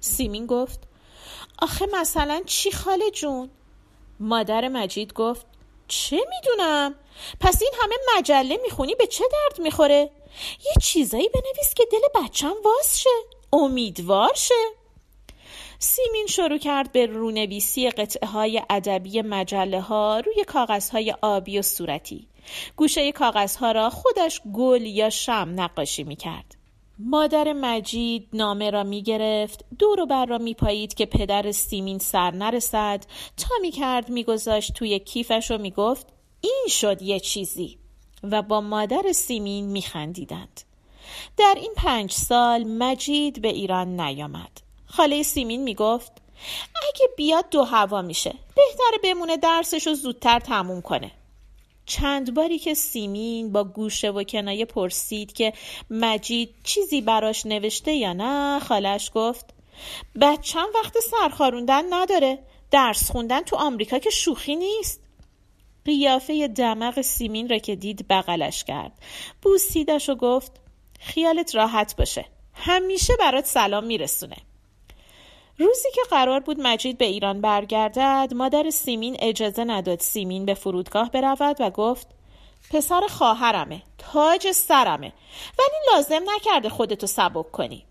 سیمین 0.00 0.46
گفت 0.46 0.86
آخه 1.58 1.86
مثلا 2.00 2.42
چی 2.46 2.70
خاله 2.70 3.10
جون؟ 3.10 3.50
مادر 4.20 4.68
مجید 4.68 5.12
گفت 5.12 5.46
چه 5.88 6.16
می‌دونم؟ 6.16 6.94
پس 7.40 7.62
این 7.62 7.72
همه 7.82 7.94
مجله 8.16 8.58
می‌خونی 8.62 8.94
به 8.94 9.06
چه 9.06 9.24
درد 9.32 9.60
می‌خوره؟ 9.60 10.10
یه 10.64 10.72
چیزایی 10.82 11.28
بنویس 11.28 11.74
که 11.74 11.84
دل 11.92 12.22
بچم 12.22 12.54
واز 12.64 13.00
شه 13.00 13.10
امیدوار 13.52 14.34
شه 14.34 14.54
سیمین 15.78 16.26
شروع 16.26 16.58
کرد 16.58 16.92
به 16.92 17.06
رونویسی 17.06 17.90
قطعه 17.90 18.28
های 18.28 18.62
ادبی 18.70 19.22
مجله 19.22 19.80
ها 19.80 20.20
روی 20.20 20.44
کاغذ 20.44 20.90
های 20.90 21.14
آبی 21.22 21.58
و 21.58 21.62
صورتی 21.62 22.28
گوشه 22.76 23.12
کاغذ 23.12 23.56
ها 23.56 23.72
را 23.72 23.90
خودش 23.90 24.40
گل 24.54 24.82
یا 24.82 25.10
شم 25.10 25.52
نقاشی 25.56 26.04
می 26.04 26.16
کرد. 26.16 26.55
مادر 26.98 27.52
مجید 27.52 28.28
نامه 28.32 28.70
را 28.70 28.82
می 28.82 29.02
گرفت 29.02 29.64
دور 29.78 30.00
و 30.00 30.06
بر 30.06 30.26
را 30.26 30.38
می 30.38 30.54
پایید 30.54 30.94
که 30.94 31.06
پدر 31.06 31.52
سیمین 31.52 31.98
سر 31.98 32.30
نرسد 32.30 33.04
تا 33.36 33.54
می 33.60 33.70
کرد 33.70 34.08
می 34.08 34.24
گذاشت 34.24 34.72
توی 34.72 34.98
کیفش 34.98 35.50
و 35.50 35.58
می 35.58 35.70
گفت 35.70 36.06
این 36.40 36.66
شد 36.68 37.02
یه 37.02 37.20
چیزی 37.20 37.78
و 38.22 38.42
با 38.42 38.60
مادر 38.60 39.12
سیمین 39.12 39.66
می 39.66 39.82
خندیدند. 39.82 40.60
در 41.36 41.54
این 41.56 41.72
پنج 41.76 42.12
سال 42.12 42.64
مجید 42.64 43.42
به 43.42 43.48
ایران 43.48 44.00
نیامد. 44.00 44.60
خاله 44.86 45.22
سیمین 45.22 45.62
می 45.62 45.74
گفت 45.74 46.12
اگه 46.88 47.08
بیاد 47.16 47.50
دو 47.50 47.64
هوا 47.64 48.02
میشه 48.02 48.30
بهتره 48.30 48.98
بمونه 49.04 49.36
درسش 49.36 49.86
رو 49.86 49.94
زودتر 49.94 50.38
تموم 50.38 50.82
کنه. 50.82 51.12
چند 51.86 52.34
باری 52.34 52.58
که 52.58 52.74
سیمین 52.74 53.52
با 53.52 53.64
گوشه 53.64 54.10
و 54.10 54.22
کنایه 54.22 54.64
پرسید 54.64 55.32
که 55.32 55.52
مجید 55.90 56.54
چیزی 56.64 57.00
براش 57.00 57.46
نوشته 57.46 57.92
یا 57.92 58.12
نه 58.12 58.60
خالش 58.60 59.10
گفت 59.14 59.54
بچم 60.20 60.66
وقت 60.74 60.98
سرخاروندن 60.98 61.84
نداره. 61.94 62.38
درس 62.70 63.10
خوندن 63.10 63.40
تو 63.40 63.56
آمریکا 63.56 63.98
که 63.98 64.10
شوخی 64.10 64.56
نیست. 64.56 65.00
قیافه 65.84 66.48
دماغ 66.48 67.00
سیمین 67.00 67.48
را 67.48 67.58
که 67.58 67.76
دید 67.76 68.06
بغلش 68.08 68.64
کرد. 68.64 68.92
بوسیدش 69.42 70.08
و 70.08 70.14
گفت 70.14 70.52
خیالت 71.00 71.54
راحت 71.54 71.96
باشه. 71.96 72.24
همیشه 72.54 73.12
برات 73.20 73.46
سلام 73.46 73.84
میرسونه. 73.84 74.36
روزی 75.58 75.88
که 75.94 76.00
قرار 76.10 76.40
بود 76.40 76.60
مجید 76.60 76.98
به 76.98 77.04
ایران 77.04 77.40
برگردد 77.40 78.32
مادر 78.34 78.70
سیمین 78.70 79.16
اجازه 79.20 79.64
نداد 79.64 80.00
سیمین 80.00 80.44
به 80.44 80.54
فرودگاه 80.54 81.10
برود 81.10 81.56
و 81.60 81.70
گفت 81.70 82.06
پسر 82.70 83.00
خواهرمه 83.08 83.82
تاج 83.98 84.52
سرمه 84.52 85.12
ولی 85.58 85.94
لازم 85.94 86.22
نکرده 86.34 86.68
خودتو 86.68 87.06
سبک 87.06 87.50
کنی. 87.50 87.84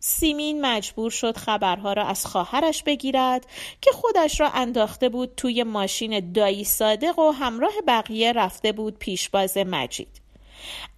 سیمین 0.00 0.66
مجبور 0.66 1.10
شد 1.10 1.36
خبرها 1.36 1.92
را 1.92 2.04
از 2.04 2.26
خواهرش 2.26 2.82
بگیرد 2.82 3.46
که 3.80 3.92
خودش 3.92 4.40
را 4.40 4.50
انداخته 4.50 5.08
بود 5.08 5.34
توی 5.36 5.62
ماشین 5.62 6.32
دایی 6.32 6.64
صادق 6.64 7.18
و 7.18 7.30
همراه 7.30 7.72
بقیه 7.86 8.32
رفته 8.32 8.72
بود 8.72 8.98
پیشباز 8.98 9.56
مجید. 9.56 10.19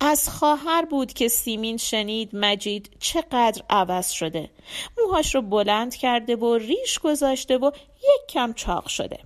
از 0.00 0.28
خواهر 0.28 0.85
بود 0.85 1.12
که 1.12 1.28
سیمین 1.28 1.76
شنید 1.76 2.31
مجید 2.33 2.97
چقدر 3.00 3.62
عوض 3.71 4.11
شده. 4.11 4.50
موهاش 4.99 5.35
رو 5.35 5.42
بلند 5.42 5.97
کرده 5.97 6.37
و 6.37 6.54
ریش 6.54 6.99
گذاشته 6.99 7.59
و 7.59 7.71
یک 7.97 8.28
کم 8.28 8.52
چاق 8.52 8.88
شده. 8.88 9.19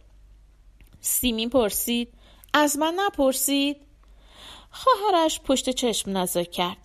سیمین 1.00 1.50
پرسید 1.50 2.12
از 2.54 2.78
من 2.78 2.94
نپرسید؟ 2.96 3.76
خواهرش 4.70 5.40
پشت 5.40 5.70
چشم 5.70 6.16
نزاک 6.16 6.50
کرد. 6.50 6.76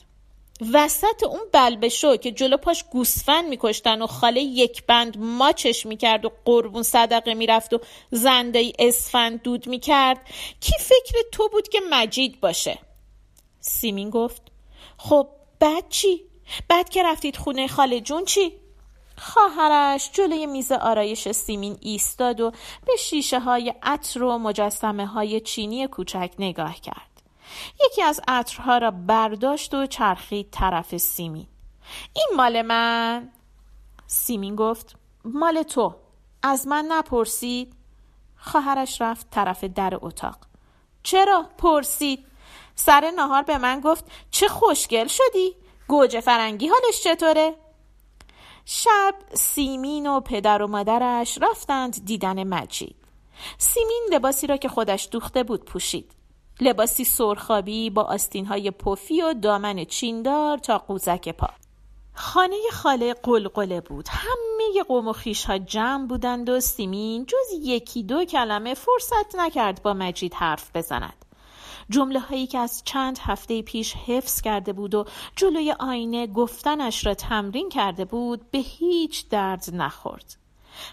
وسط 0.74 1.24
اون 1.24 1.42
بلبشو 1.52 2.18
که 2.18 2.32
جلو 2.32 2.58
پاش 2.58 2.84
گوسفند 2.92 3.50
میکشتن 3.50 4.02
و 4.02 4.08
خاله 4.08 4.42
یک 4.42 4.86
بند 4.86 5.18
ماچش 5.18 5.86
می‌کرد 5.86 6.26
و 6.26 6.32
قربون 6.46 6.84
صدقه 6.84 7.34
می‌رفت 7.34 7.74
و 7.74 7.80
زنده 8.12 8.74
اسفند 8.80 9.42
دود 9.42 9.68
می‌کرد 9.68 10.18
کی 10.60 10.74
فکر 10.80 11.18
تو 11.32 11.50
بود 11.50 11.70
که 11.70 11.80
مجید 11.90 12.40
باشه؟ 12.40 12.80
سیمین 13.62 14.10
گفت 14.10 14.42
خب 14.98 15.28
بعد 15.60 15.90
چی؟ 15.90 16.22
بعد 16.68 16.90
که 16.90 17.04
رفتید 17.04 17.38
خونه 17.38 17.68
خاله 17.68 18.02
جون 18.02 18.26
چی؟ 18.26 18.54
خواهرش 19.18 20.12
جلوی 20.14 20.46
میز 20.46 20.72
آرایش 20.72 21.32
سیمین 21.32 21.78
ایستاد 21.82 22.42
و 22.42 22.52
به 22.86 22.96
شیشه 23.00 23.40
های 23.40 23.74
عطر 23.84 24.24
و 24.24 24.38
مجسمه 24.38 25.06
های 25.06 25.40
چینی 25.40 25.88
کوچک 25.88 26.32
نگاه 26.40 26.76
کرد. 26.76 27.22
یکی 27.86 28.02
از 28.02 28.22
عطرها 28.28 28.78
را 28.78 28.92
برداشت 28.92 29.74
و 29.74 29.86
چرخید 29.86 30.48
طرف 30.52 30.98
سیمین. 30.98 31.48
این 32.14 32.28
مال 32.36 32.62
من؟ 32.62 33.30
سیمین 34.08 34.56
گفت 34.56 34.96
مال 35.26 35.64
تو. 35.64 35.96
از 36.44 36.68
من 36.68 36.86
نپرسید؟ 36.90 37.74
خواهرش 38.38 39.02
رفت 39.02 39.30
طرف 39.30 39.64
در 39.64 40.00
اتاق. 40.02 40.38
چرا؟ 41.04 41.50
پرسید. 41.58 42.26
سر 42.86 43.12
نهار 43.16 43.44
به 43.44 43.58
من 43.58 43.80
گفت 43.80 44.06
چه 44.32 44.48
خوشگل 44.48 45.08
شدی؟ 45.08 45.56
گوجه 45.88 46.22
فرنگی 46.22 46.68
حالش 46.68 47.04
چطوره؟ 47.04 47.56
شب 48.66 49.16
سیمین 49.34 50.08
و 50.08 50.20
پدر 50.20 50.62
و 50.62 50.68
مادرش 50.68 51.38
رفتند 51.42 52.06
دیدن 52.06 52.44
مجید. 52.44 52.96
سیمین 53.58 54.08
لباسی 54.12 54.48
را 54.48 54.58
که 54.58 54.70
خودش 54.70 55.08
دوخته 55.12 55.44
بود 55.44 55.66
پوشید. 55.66 56.12
لباسی 56.62 57.04
سرخابی 57.04 57.90
با 57.90 58.04
آستینهای 58.04 58.72
پفی 58.72 59.22
و 59.22 59.34
دامن 59.34 59.86
چیندار 59.86 60.58
تا 60.58 60.78
قوزک 60.78 61.30
پا. 61.30 61.50
خانه 62.14 62.58
خاله 62.72 63.14
قلقله 63.14 63.82
بود. 63.82 64.08
همه 64.10 64.84
قوم 64.88 65.08
و 65.08 65.14
خیش 65.14 65.46
ها 65.46 65.58
جمع 65.58 66.08
بودند 66.08 66.50
و 66.50 66.60
سیمین 66.60 67.26
جز 67.26 67.60
یکی 67.62 68.04
دو 68.04 68.26
کلمه 68.26 68.74
فرصت 68.74 69.36
نکرد 69.36 69.84
با 69.84 69.94
مجید 69.94 70.34
حرف 70.34 70.72
بزند. 70.76 71.26
جمله 71.92 72.20
هایی 72.20 72.48
که 72.48 72.58
از 72.58 72.82
چند 72.86 73.20
هفته 73.22 73.62
پیش 73.62 73.96
حفظ 73.96 74.42
کرده 74.42 74.74
بود 74.74 74.96
و 74.96 75.06
جلوی 75.36 75.72
آینه 75.72 76.28
گفتنش 76.28 77.06
را 77.06 77.14
تمرین 77.14 77.70
کرده 77.70 78.06
بود 78.06 78.52
به 78.52 78.58
هیچ 78.58 79.30
درد 79.30 79.66
نخورد. 79.74 80.36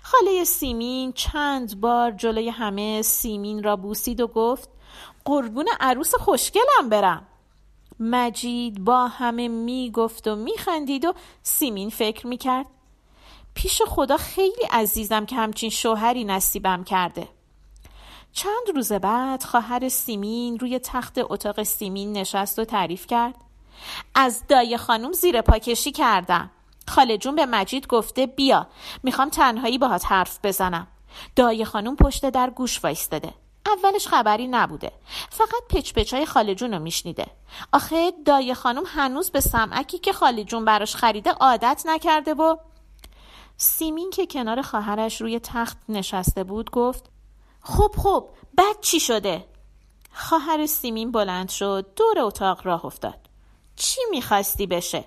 خاله 0.02 0.44
سیمین 0.44 1.12
چند 1.12 1.80
بار 1.80 2.10
جلوی 2.10 2.48
همه 2.48 3.02
سیمین 3.02 3.62
را 3.62 3.76
بوسید 3.76 4.20
و 4.20 4.26
گفت 4.26 4.68
قربون 5.24 5.68
عروس 5.80 6.14
خوشگلم 6.14 6.88
برم. 6.90 7.26
مجید 8.00 8.84
با 8.84 9.06
همه 9.06 9.48
می 9.48 9.90
گفت 9.90 10.28
و 10.28 10.36
می 10.36 10.58
خندید 10.58 11.04
و 11.04 11.12
سیمین 11.42 11.90
فکر 11.90 12.26
می 12.26 12.36
کرد 12.36 12.66
پیش 13.54 13.82
خدا 13.82 14.16
خیلی 14.16 14.66
عزیزم 14.70 15.26
که 15.26 15.36
همچین 15.36 15.70
شوهری 15.70 16.24
نصیبم 16.24 16.84
کرده. 16.84 17.28
چند 18.32 18.68
روز 18.74 18.92
بعد 18.92 19.42
خواهر 19.42 19.88
سیمین 19.88 20.58
روی 20.58 20.78
تخت 20.78 21.18
اتاق 21.18 21.62
سیمین 21.62 22.12
نشست 22.12 22.58
و 22.58 22.64
تعریف 22.64 23.06
کرد. 23.06 23.34
از 24.14 24.42
دایه 24.48 24.76
خانم 24.76 25.12
زیر 25.12 25.42
پاکشی 25.42 25.92
کردم. 25.92 26.50
خاله 26.88 27.18
جون 27.18 27.36
به 27.36 27.46
مجید 27.46 27.86
گفته 27.86 28.26
بیا 28.26 28.66
می‌خوام 29.02 29.28
تنهایی 29.28 29.78
باهات 29.78 30.12
حرف 30.12 30.38
بزنم. 30.42 30.86
دایه 31.36 31.64
خانم 31.64 31.96
پشت 31.96 32.30
در 32.30 32.50
گوش 32.50 32.84
وایستده 32.84 33.34
اولش 33.66 34.08
خبری 34.08 34.48
نبوده. 34.48 34.92
فقط 35.30 35.62
پچ 35.70 35.92
پچای 35.92 36.26
خاله 36.26 36.54
جون 36.54 36.74
رو 36.74 36.78
میشنیده. 36.78 37.26
آخه 37.72 38.12
دایه 38.24 38.54
خانم 38.54 38.82
هنوز 38.86 39.30
به 39.30 39.40
سمعکی 39.40 39.98
که 39.98 40.12
خاله 40.12 40.44
جون 40.44 40.64
براش 40.64 40.96
خریده 40.96 41.30
عادت 41.30 41.82
نکرده 41.86 42.34
و 42.34 42.56
سیمین 43.56 44.10
که 44.10 44.26
کنار 44.26 44.62
خواهرش 44.62 45.20
روی 45.20 45.40
تخت 45.40 45.76
نشسته 45.88 46.44
بود 46.44 46.70
گفت 46.70 47.10
خب 47.60 47.94
خب 47.98 48.28
بعد 48.54 48.80
چی 48.80 49.00
شده؟ 49.00 49.44
خواهر 50.12 50.66
سیمین 50.66 51.12
بلند 51.12 51.48
شد 51.48 51.86
دور 51.96 52.18
اتاق 52.18 52.66
راه 52.66 52.84
افتاد 52.84 53.18
چی 53.76 54.00
می‌خواستی 54.10 54.66
بشه؟ 54.66 55.04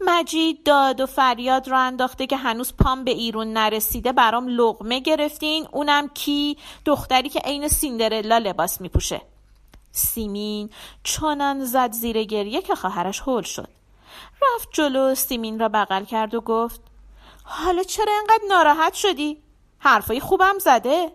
مجید 0.00 0.62
داد 0.62 1.00
و 1.00 1.06
فریاد 1.06 1.68
را 1.68 1.78
انداخته 1.78 2.26
که 2.26 2.36
هنوز 2.36 2.72
پام 2.76 3.04
به 3.04 3.10
ایرون 3.10 3.52
نرسیده 3.52 4.12
برام 4.12 4.48
لغمه 4.48 5.00
گرفتین 5.00 5.68
اونم 5.72 6.08
کی 6.08 6.58
دختری 6.84 7.28
که 7.28 7.40
عین 7.40 7.68
سیندرلا 7.68 8.38
لباس 8.38 8.80
میپوشه 8.80 9.22
سیمین 9.92 10.70
چنان 11.04 11.64
زد 11.64 11.92
زیر 11.92 12.24
گریه 12.24 12.62
که 12.62 12.74
خواهرش 12.74 13.20
هول 13.20 13.42
شد 13.42 13.68
رفت 14.42 14.68
جلو 14.72 15.14
سیمین 15.14 15.58
را 15.58 15.68
بغل 15.68 16.04
کرد 16.04 16.34
و 16.34 16.40
گفت 16.40 16.80
حالا 17.44 17.82
چرا 17.82 18.12
انقدر 18.20 18.44
ناراحت 18.48 18.94
شدی؟ 18.94 19.42
حرفای 19.78 20.20
خوبم 20.20 20.58
زده 20.58 21.12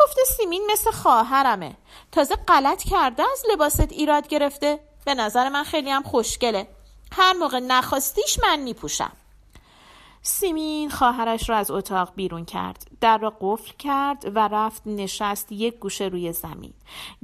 گفته 0.00 0.20
سیمین 0.36 0.68
مثل 0.72 0.90
خواهرمه. 0.90 1.76
تازه 2.12 2.36
غلط 2.48 2.82
کرده 2.82 3.22
از 3.32 3.42
لباست 3.52 3.92
ایراد 3.92 4.28
گرفته. 4.28 4.80
به 5.04 5.14
نظر 5.14 5.48
من 5.48 5.64
خیلی 5.64 5.90
هم 5.90 6.02
خوشگله. 6.02 6.68
هر 7.12 7.32
موقع 7.32 7.58
نخواستیش 7.58 8.38
من 8.42 8.60
میپوشم. 8.60 9.12
سیمین 10.26 10.90
خواهرش 10.90 11.50
را 11.50 11.56
از 11.56 11.70
اتاق 11.70 12.12
بیرون 12.16 12.44
کرد. 12.44 12.86
در 13.00 13.18
را 13.18 13.36
قفل 13.40 13.72
کرد 13.78 14.36
و 14.36 14.48
رفت 14.48 14.82
نشست 14.86 15.52
یک 15.52 15.78
گوشه 15.78 16.04
روی 16.04 16.32
زمین. 16.32 16.74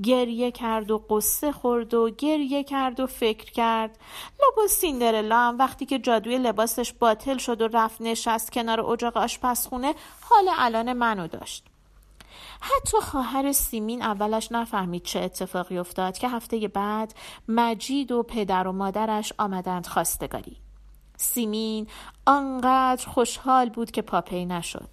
گریه 0.03 0.51
کرد 0.51 0.91
و 0.91 0.99
قصه 1.11 1.53
خورد 1.53 1.95
و 1.95 2.11
گریه 2.11 2.65
کرد 2.65 3.01
و 3.01 3.07
فکر 3.07 3.53
کرد. 3.53 3.99
لباس 4.43 4.71
سیندرلا 4.71 5.37
هم 5.37 5.59
وقتی 5.59 5.87
که 5.87 5.99
جادوی 5.99 6.39
لباسش 6.39 6.93
باطل 6.93 7.39
شد 7.39 7.63
و 7.63 7.69
رفت 7.69 8.01
نشست 8.01 8.53
کنار 8.53 8.81
اجاق 8.81 9.17
آشپزخونه 9.17 9.95
حال 10.21 10.51
الان 10.59 10.93
منو 10.93 11.27
داشت. 11.27 11.70
حتی 12.61 13.01
خواهر 13.01 13.53
سیمین 13.53 14.03
اولش 14.03 14.53
نفهمید 14.53 15.03
چه 15.03 15.21
اتفاقی 15.21 15.79
افتاد 15.79 16.19
که 16.19 16.29
هفته 16.29 16.69
بعد 16.69 17.15
مجید 17.49 18.13
و 18.13 18.23
پدر 18.23 18.67
و 18.67 18.73
مادرش 18.73 19.33
آمدند 19.39 19.87
خواستگاری. 19.87 20.57
سیمین 21.17 21.87
آنقدر 22.27 23.07
خوشحال 23.07 23.69
بود 23.69 23.91
که 23.91 24.03
پاپی 24.03 24.45
نشد. 24.45 24.89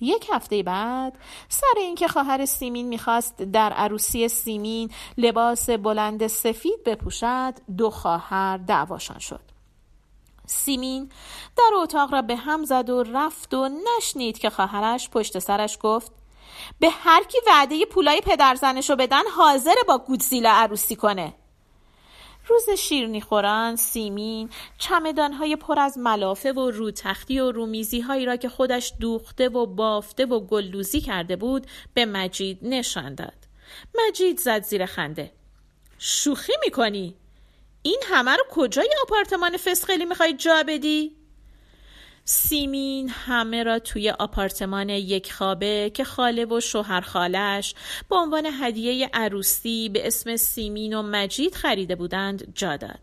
یک 0.00 0.26
هفته 0.32 0.62
بعد 0.62 1.18
سر 1.48 1.74
اینکه 1.76 2.08
خواهر 2.08 2.44
سیمین 2.44 2.88
می‌خواست 2.88 3.36
در 3.36 3.72
عروسی 3.72 4.28
سیمین 4.28 4.90
لباس 5.18 5.70
بلند 5.70 6.26
سفید 6.26 6.84
بپوشد 6.84 7.54
دو 7.76 7.90
خواهر 7.90 8.56
دعواشان 8.56 9.18
شد. 9.18 9.40
سیمین 10.46 11.10
در 11.56 11.70
اتاق 11.82 12.12
را 12.12 12.22
به 12.22 12.36
هم 12.36 12.64
زد 12.64 12.90
و 12.90 13.02
رفت 13.02 13.54
و 13.54 13.68
نشنید 13.68 14.38
که 14.38 14.50
خواهرش 14.50 15.10
پشت 15.10 15.38
سرش 15.38 15.78
گفت 15.80 16.12
به 16.80 16.90
هر 16.90 17.22
کی 17.24 17.38
وعده 17.46 17.84
پولای 17.84 18.20
پدرزنشو 18.20 18.96
بدن 18.96 19.22
حاضر 19.36 19.74
با 19.88 19.98
گودزیلا 19.98 20.50
عروسی 20.50 20.96
کنه 20.96 21.34
روز 22.48 22.70
شیرنی 22.70 23.20
خوران 23.20 23.76
سیمین 23.76 24.50
چمدانهای 24.78 25.56
پر 25.56 25.78
از 25.78 25.98
ملافه 25.98 26.52
و 26.52 26.70
روتختی 26.70 27.40
و 27.40 27.52
رومیزی 27.52 28.00
هایی 28.00 28.26
را 28.26 28.36
که 28.36 28.48
خودش 28.48 28.92
دوخته 29.00 29.48
و 29.48 29.66
بافته 29.66 30.26
و 30.26 30.40
گلدوزی 30.40 31.00
کرده 31.00 31.36
بود 31.36 31.66
به 31.94 32.06
مجید 32.06 32.58
نشان 32.62 33.14
داد. 33.14 33.48
مجید 33.94 34.38
زد 34.38 34.62
زیر 34.62 34.86
خنده. 34.86 35.32
شوخی 35.98 36.52
می‌کنی؟ 36.64 37.16
این 37.82 38.00
همه 38.04 38.30
رو 38.30 38.44
کجای 38.50 38.90
آپارتمان 39.02 39.56
فسقلی 39.56 40.04
می‌خوای 40.04 40.32
جا 40.32 40.64
بدی؟ 40.68 41.17
سیمین 42.30 43.08
همه 43.08 43.62
را 43.62 43.78
توی 43.78 44.10
آپارتمان 44.10 44.88
یک 44.88 45.32
خوابه 45.32 45.90
که 45.94 46.04
خاله 46.04 46.44
و 46.44 46.60
شوهر 46.60 47.00
خالش 47.00 47.74
به 48.10 48.16
عنوان 48.16 48.48
هدیه 48.60 49.10
عروسی 49.14 49.88
به 49.88 50.06
اسم 50.06 50.36
سیمین 50.36 50.94
و 50.94 51.02
مجید 51.02 51.54
خریده 51.54 51.96
بودند 51.96 52.52
جا 52.54 52.76
داد. 52.76 53.00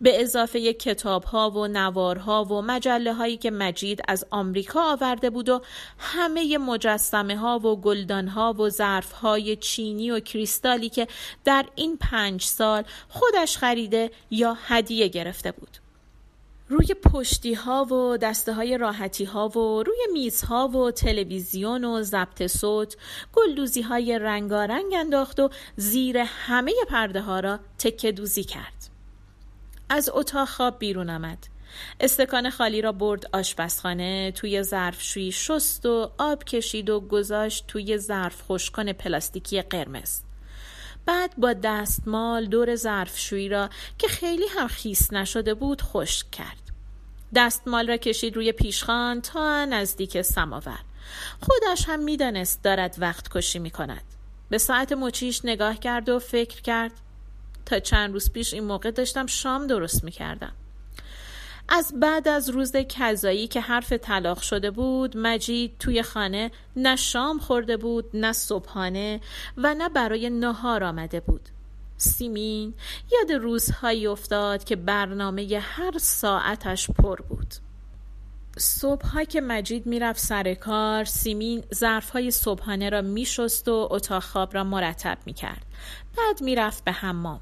به 0.00 0.22
اضافه 0.22 0.72
کتاب 0.72 1.24
ها 1.24 1.50
و 1.50 1.66
نوارها 1.66 2.44
و 2.44 2.62
مجله 2.62 3.12
هایی 3.12 3.36
که 3.36 3.50
مجید 3.50 4.02
از 4.08 4.26
آمریکا 4.30 4.92
آورده 4.92 5.30
بود 5.30 5.48
و 5.48 5.62
همه 5.98 6.58
مجسمه 6.58 7.36
ها 7.36 7.58
و 7.58 7.80
گلدان 7.80 8.28
ها 8.28 8.52
و 8.52 8.68
ظرف 8.68 9.12
های 9.12 9.56
چینی 9.56 10.10
و 10.10 10.20
کریستالی 10.20 10.88
که 10.88 11.08
در 11.44 11.66
این 11.74 11.96
پنج 11.96 12.42
سال 12.42 12.84
خودش 13.08 13.56
خریده 13.56 14.10
یا 14.30 14.56
هدیه 14.66 15.08
گرفته 15.08 15.52
بود. 15.52 15.87
روی 16.68 16.94
پشتی 16.94 17.54
ها 17.54 17.84
و 17.84 18.16
دسته 18.16 18.52
های 18.52 18.78
راحتی 18.78 19.24
ها 19.24 19.48
و 19.48 19.82
روی 19.82 19.98
میز 20.12 20.42
ها 20.42 20.68
و 20.68 20.90
تلویزیون 20.90 21.84
و 21.84 22.02
ضبط 22.02 22.46
صوت 22.46 22.96
گلدوزی 23.32 23.82
های 23.82 24.18
رنگارنگ 24.18 24.94
انداخت 24.94 25.40
و 25.40 25.50
زیر 25.76 26.18
همه 26.18 26.72
پرده 26.88 27.20
ها 27.20 27.40
را 27.40 27.58
تکه 27.78 28.12
دوزی 28.12 28.44
کرد. 28.44 28.90
از 29.88 30.10
اتاق 30.14 30.48
خواب 30.48 30.78
بیرون 30.78 31.10
آمد. 31.10 31.38
استکان 32.00 32.50
خالی 32.50 32.82
را 32.82 32.92
برد 32.92 33.26
آشپزخانه 33.32 34.32
توی 34.32 34.62
ظرفشویی 34.62 35.32
شست 35.32 35.86
و 35.86 36.10
آب 36.18 36.44
کشید 36.44 36.90
و 36.90 37.00
گذاشت 37.00 37.64
توی 37.68 37.98
ظرف 37.98 38.42
خشکان 38.48 38.92
پلاستیکی 38.92 39.62
قرمز. 39.62 40.27
بعد 41.08 41.34
با 41.36 41.52
دستمال 41.52 42.46
دور 42.46 42.76
ظرفشویی 42.76 43.48
را 43.48 43.70
که 43.98 44.08
خیلی 44.08 44.44
هم 44.56 44.68
خیس 44.68 45.12
نشده 45.12 45.54
بود 45.54 45.82
خشک 45.82 46.30
کرد. 46.30 46.62
دستمال 47.34 47.88
را 47.88 47.96
کشید 47.96 48.36
روی 48.36 48.52
پیشخان 48.52 49.20
تا 49.20 49.64
نزدیک 49.64 50.22
سماور. 50.22 50.78
خودش 51.40 51.88
هم 51.88 52.00
می‌دانست 52.00 52.62
دارد 52.62 52.96
وقت 52.98 53.28
کشی 53.28 53.58
می 53.58 53.70
کند. 53.70 54.02
به 54.48 54.58
ساعت 54.58 54.92
مچیش 54.92 55.44
نگاه 55.44 55.78
کرد 55.78 56.08
و 56.08 56.18
فکر 56.18 56.62
کرد 56.62 56.92
تا 57.66 57.78
چند 57.78 58.12
روز 58.12 58.32
پیش 58.32 58.54
این 58.54 58.64
موقع 58.64 58.90
داشتم 58.90 59.26
شام 59.26 59.66
درست 59.66 60.04
می 60.04 60.10
کردم. 60.10 60.52
از 61.68 61.92
بعد 62.00 62.28
از 62.28 62.48
روز 62.48 62.72
کذایی 62.72 63.46
که 63.46 63.60
حرف 63.60 63.92
طلاق 63.92 64.40
شده 64.40 64.70
بود 64.70 65.16
مجید 65.16 65.78
توی 65.78 66.02
خانه 66.02 66.50
نه 66.76 66.96
شام 66.96 67.38
خورده 67.38 67.76
بود 67.76 68.04
نه 68.14 68.32
صبحانه 68.32 69.20
و 69.56 69.74
نه 69.74 69.88
برای 69.88 70.30
نهار 70.30 70.84
آمده 70.84 71.20
بود. 71.20 71.48
سیمین 71.96 72.74
یاد 73.12 73.32
روزهایی 73.32 74.06
افتاد 74.06 74.64
که 74.64 74.76
برنامه 74.76 75.58
هر 75.62 75.98
ساعتش 75.98 76.90
پر 76.90 77.16
بود. 77.16 77.54
صبحها 78.58 79.24
که 79.24 79.40
مجید 79.40 79.86
می‌رفت 79.86 80.20
سر 80.20 80.54
کار 80.54 81.04
سیمین 81.04 81.64
ظرفهای 81.74 82.30
صبحانه 82.30 82.90
را 82.90 83.02
میشست 83.02 83.68
و 83.68 83.88
اتاق 83.90 84.22
خواب 84.22 84.54
را 84.54 84.64
مرتب 84.64 85.18
می‌کرد. 85.26 85.66
بعد 86.16 86.42
می‌رفت 86.42 86.84
به 86.84 86.92
حمام. 86.92 87.40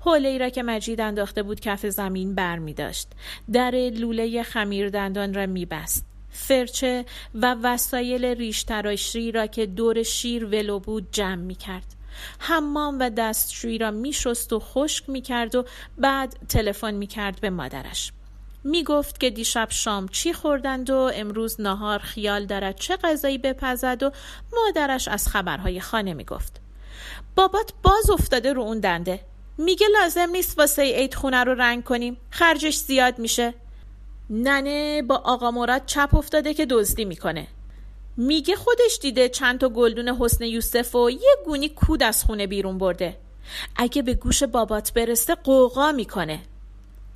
حوله 0.00 0.28
ای 0.28 0.38
را 0.38 0.48
که 0.48 0.62
مجید 0.62 1.00
انداخته 1.00 1.42
بود 1.42 1.60
کف 1.60 1.86
زمین 1.86 2.34
بر 2.34 2.58
می 2.58 2.74
داشت. 2.74 3.08
در 3.52 3.70
لوله 3.70 4.42
خمیر 4.42 4.90
دندان 4.90 5.34
را 5.34 5.46
می 5.46 5.66
بست. 5.66 6.06
فرچه 6.30 7.04
و 7.34 7.56
وسایل 7.62 8.24
ریش 8.24 8.62
تراشی 8.62 9.32
را 9.32 9.46
که 9.46 9.66
دور 9.66 10.02
شیر 10.02 10.44
ولو 10.44 10.78
بود 10.78 11.08
جمع 11.12 11.42
می 11.42 11.54
کرد. 11.54 11.94
حمام 12.38 12.96
و 13.00 13.10
دستشویی 13.10 13.78
را 13.78 13.90
می 13.90 14.12
شست 14.12 14.52
و 14.52 14.60
خشک 14.60 15.08
می 15.08 15.20
کرد 15.20 15.54
و 15.54 15.64
بعد 15.98 16.36
تلفن 16.48 16.94
می 16.94 17.06
کرد 17.06 17.40
به 17.40 17.50
مادرش. 17.50 18.12
می 18.64 18.84
گفت 18.84 19.20
که 19.20 19.30
دیشب 19.30 19.68
شام 19.70 20.08
چی 20.08 20.32
خوردند 20.32 20.90
و 20.90 21.10
امروز 21.14 21.60
نهار 21.60 21.98
خیال 21.98 22.46
دارد 22.46 22.76
چه 22.76 22.96
غذایی 22.96 23.38
بپزد 23.38 24.02
و 24.02 24.10
مادرش 24.52 25.08
از 25.08 25.28
خبرهای 25.28 25.80
خانه 25.80 26.14
می 26.14 26.24
گفت. 26.24 26.60
بابات 27.36 27.72
باز 27.82 28.10
افتاده 28.10 28.52
رو 28.52 28.62
اون 28.62 28.80
دنده 28.80 29.20
میگه 29.58 29.86
لازم 30.00 30.30
نیست 30.30 30.58
واسه 30.58 30.82
عید 30.82 31.14
خونه 31.14 31.44
رو 31.44 31.54
رنگ 31.54 31.84
کنیم. 31.84 32.16
خرجش 32.30 32.76
زیاد 32.76 33.18
میشه. 33.18 33.54
ننه 34.30 35.02
با 35.02 35.16
آقا 35.16 35.50
مراد 35.50 35.86
چپ 35.86 36.14
افتاده 36.14 36.54
که 36.54 36.66
دزدی 36.66 37.04
می‌کنه. 37.04 37.46
میگه 38.16 38.56
خودش 38.56 38.98
دیده 39.00 39.28
چند 39.28 39.60
تا 39.60 39.68
گلدون 39.68 40.08
حسن 40.08 40.44
یوسف 40.44 40.94
و 40.94 41.10
یه 41.10 41.36
گونی 41.44 41.68
کود 41.68 42.02
از 42.02 42.24
خونه 42.24 42.46
بیرون 42.46 42.78
برده. 42.78 43.16
اگه 43.76 44.02
به 44.02 44.14
گوش 44.14 44.42
بابات 44.42 44.92
برسه 44.92 45.34
قوقا 45.34 45.92
می‌کنه. 45.92 46.40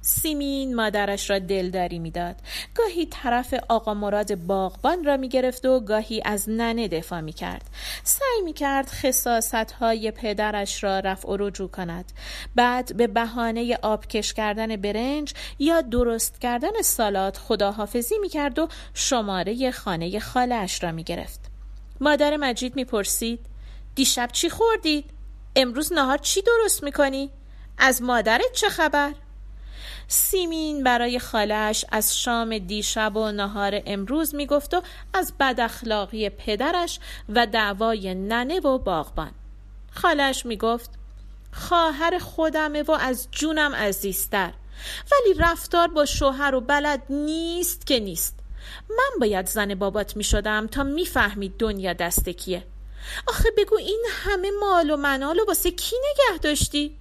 سیمین 0.06 0.74
مادرش 0.74 1.30
را 1.30 1.38
دلداری 1.38 1.98
می‌داد. 1.98 2.36
گاهی 2.74 3.06
طرف 3.06 3.54
آقا 3.68 3.94
مراد 3.94 4.34
باغبان 4.34 5.04
را 5.04 5.16
می‌گرفت 5.16 5.66
و 5.66 5.80
گاهی 5.80 6.22
از 6.24 6.50
ننه 6.50 6.88
دفاع 6.88 7.20
می‌کرد. 7.20 7.70
سعی 8.04 8.42
می‌کرد 8.44 8.88
خصاست 8.88 9.54
های 9.54 10.10
پدرش 10.10 10.84
را 10.84 11.00
رفع 11.00 11.28
و 11.28 11.36
رجوع 11.36 11.68
کند. 11.68 12.12
بعد 12.54 12.96
به 12.96 13.06
بهانه 13.06 13.78
آبکش 13.82 14.34
کردن 14.34 14.76
برنج 14.76 15.34
یا 15.58 15.80
درست 15.80 16.40
کردن 16.40 16.82
سالات 16.82 17.38
خداحافظی 17.38 18.18
می‌کرد 18.18 18.58
و 18.58 18.68
شماره 18.94 19.70
خانه 19.70 20.18
خالش 20.18 20.82
را 20.82 20.92
می‌گرفت. 20.92 21.40
مادر 22.00 22.36
مجید 22.36 22.76
می‌پرسید 22.76 23.46
دیشب 23.94 24.28
چی 24.32 24.48
خوردید؟ 24.50 25.10
امروز 25.56 25.92
نهار 25.92 26.18
چی 26.18 26.42
درست 26.42 26.82
می‌کنی؟ 26.82 27.30
از 27.78 28.02
مادرت 28.02 28.52
چه 28.52 28.68
خبر؟ 28.68 29.12
سیمین 30.08 30.82
برای 30.82 31.18
خالش 31.18 31.84
از 31.92 32.18
شام 32.18 32.58
دیشب 32.58 33.16
و 33.16 33.32
نهار 33.32 33.82
امروز 33.86 34.34
می‌گفت 34.34 34.74
و 34.74 34.82
از 35.14 35.32
بد 35.40 35.60
اخلاقی 35.60 36.28
پدرش 36.28 37.00
و 37.28 37.46
دعوای 37.46 38.14
ننه 38.14 38.60
و 38.60 38.78
باغبان. 38.78 39.30
خالش 39.90 40.46
می‌گفت 40.46 40.90
خواهر 41.52 42.18
خودمه 42.18 42.82
و 42.82 42.92
از 42.92 43.28
جونم 43.30 43.74
عزیزتر 43.74 44.52
ولی 45.12 45.34
رفتار 45.38 45.88
با 45.88 46.04
شوهر 46.04 46.54
و 46.54 46.60
بلد 46.60 47.02
نیست 47.10 47.86
که 47.86 48.00
نیست. 48.00 48.38
من 48.90 49.20
باید 49.20 49.46
زن 49.46 49.74
بابات 49.74 50.16
می 50.16 50.24
شدم 50.24 50.66
تا 50.66 50.82
می‌فهمید 50.82 51.56
دنیا 51.58 51.92
دست 51.92 52.28
کیه. 52.28 52.66
آخه 53.28 53.50
بگو 53.56 53.76
این 53.76 54.04
همه 54.10 54.50
مال 54.60 54.90
و 54.90 54.96
منال 54.96 55.40
و 55.40 55.44
واسه 55.46 55.70
کی 55.70 55.96
نگه 55.96 56.38
داشتی؟ 56.38 56.98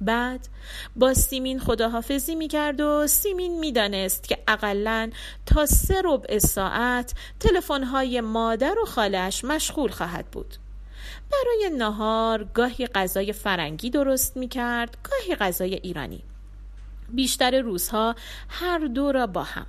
بعد 0.00 0.48
با 0.96 1.14
سیمین 1.14 1.60
خداحافظی 1.60 2.34
می‌کرد 2.34 2.80
و 2.80 3.06
سیمین 3.06 3.58
می‌دانست 3.58 4.28
که 4.28 4.38
اقلا 4.48 5.10
تا 5.46 5.66
سه 5.66 6.02
ربع 6.04 6.38
ساعت 6.38 7.14
تلفن‌های 7.40 8.20
مادر 8.20 8.78
و 8.78 8.84
خالش 8.84 9.44
مشغول 9.44 9.90
خواهد 9.90 10.30
بود. 10.30 10.54
برای 11.32 11.70
نهار 11.76 12.44
گاهی 12.44 12.86
غذای 12.86 13.32
فرنگی 13.32 13.90
درست 13.90 14.36
می‌کرد 14.36 14.96
گاهی 15.10 15.34
غذای 15.34 15.74
ایرانی. 15.74 16.22
بیشتر 17.08 17.60
روزها 17.60 18.14
هر 18.48 18.78
دو 18.78 19.12
را 19.12 19.26
با 19.26 19.42
هم. 19.42 19.66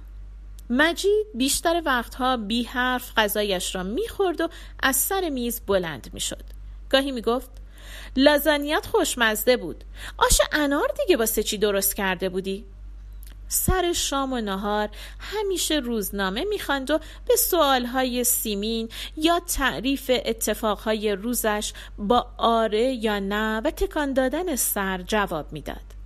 مجید 0.69 1.27
بیشتر 1.35 1.81
وقتها 1.85 2.37
بی 2.37 2.63
حرف 2.63 3.11
غذایش 3.17 3.75
را 3.75 3.83
می‌خورد 3.83 4.41
و 4.41 4.47
از 4.83 4.95
سر 4.95 5.29
میز 5.29 5.61
بلند 5.67 6.09
می‌شد. 6.13 6.43
گاهی 6.89 7.11
می‌گفت 7.11 7.49
لازانیت 8.15 8.86
خوشمزه 8.86 9.58
بود 9.58 9.84
آش 10.17 10.41
انار 10.52 10.88
دیگه 10.97 11.17
واسه 11.17 11.43
چی 11.43 11.58
درست 11.58 11.95
کرده 11.95 12.30
بودی؟ 12.30 12.65
سر 13.47 13.93
شام 13.93 14.34
و 14.34 14.41
نهار 14.41 14.89
همیشه 15.19 15.76
روزنامه 15.76 16.43
می‌خواند 16.43 16.91
و 16.91 17.00
به 17.28 17.36
سوالهای 17.36 18.23
سیمین 18.23 18.89
یا 19.17 19.39
تعریف 19.39 20.12
اتفاقهای 20.26 21.12
روزش 21.12 21.73
با 21.97 22.28
آره 22.38 22.84
یا 22.93 23.19
نه 23.19 23.62
و 23.62 23.71
تکان 23.71 24.13
دادن 24.13 24.56
سر 24.56 25.02
جواب 25.02 25.54
می‌داد. 25.54 25.97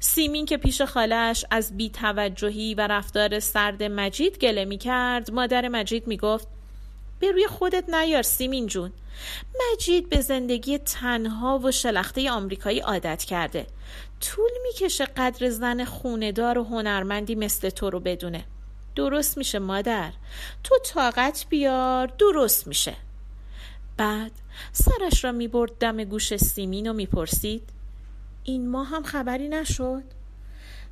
سیمین 0.00 0.46
که 0.46 0.56
پیش 0.56 0.82
خالش 0.82 1.44
از 1.50 1.76
بیتوجهی 1.76 2.74
و 2.74 2.86
رفتار 2.86 3.40
سرد 3.40 3.82
مجید 3.82 4.38
گله 4.38 4.64
می‌کرد 4.64 5.30
مادر 5.30 5.68
مجید 5.68 6.06
می‌گفت 6.06 6.48
به 7.18 7.32
روی 7.32 7.46
خودت 7.46 7.88
نیار 7.88 8.22
سیمین 8.22 8.66
جون. 8.66 8.92
مجید 9.72 10.08
به 10.08 10.20
زندگی 10.20 10.78
تنها 10.78 11.58
و 11.58 11.70
شلخته 11.70 12.30
آمریکایی 12.30 12.80
عادت 12.80 13.24
کرده. 13.24 13.66
طول 14.20 14.50
می‌کشه 14.62 15.04
قدر 15.04 15.50
زن 15.50 15.84
خوندار 15.84 16.58
و 16.58 16.64
هنرمندی 16.64 17.34
مثل 17.34 17.70
تو 17.70 17.90
رو 17.90 18.00
بدونه. 18.00 18.44
درست 18.94 19.38
میشه 19.38 19.58
مادر. 19.58 20.12
تو 20.64 20.78
طاقت 20.84 21.46
بیار 21.48 22.06
درست 22.06 22.66
میشه. 22.66 22.94
بعد 23.96 24.32
سرش 24.72 25.24
را 25.24 25.32
می‌برد 25.32 25.78
دم 25.78 26.04
گوش 26.04 26.36
سیمین 26.36 26.90
و 26.90 26.92
می‌پرسید 26.92 27.70
این 28.44 28.68
ما 28.68 28.84
هم 28.84 29.02
خبری 29.02 29.48
نشد؟ 29.48 30.02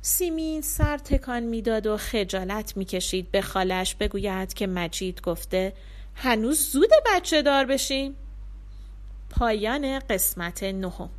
سیمین 0.01 0.61
سر 0.61 0.97
تکان 0.97 1.43
می‌داد 1.43 1.87
و 1.87 1.97
خجالت 1.97 2.77
می‌کشید. 2.77 3.31
به 3.31 3.41
خالش 3.41 3.95
بگوید 3.95 4.53
که 4.53 4.67
مجید 4.67 5.21
گفته 5.21 5.73
هنوز 6.15 6.71
زود 6.71 6.89
بچه 7.05 7.41
دار 7.41 7.65
بشیم 7.65 8.15
پایان 9.29 9.99
قسمت 9.99 10.63
نهم. 10.63 11.09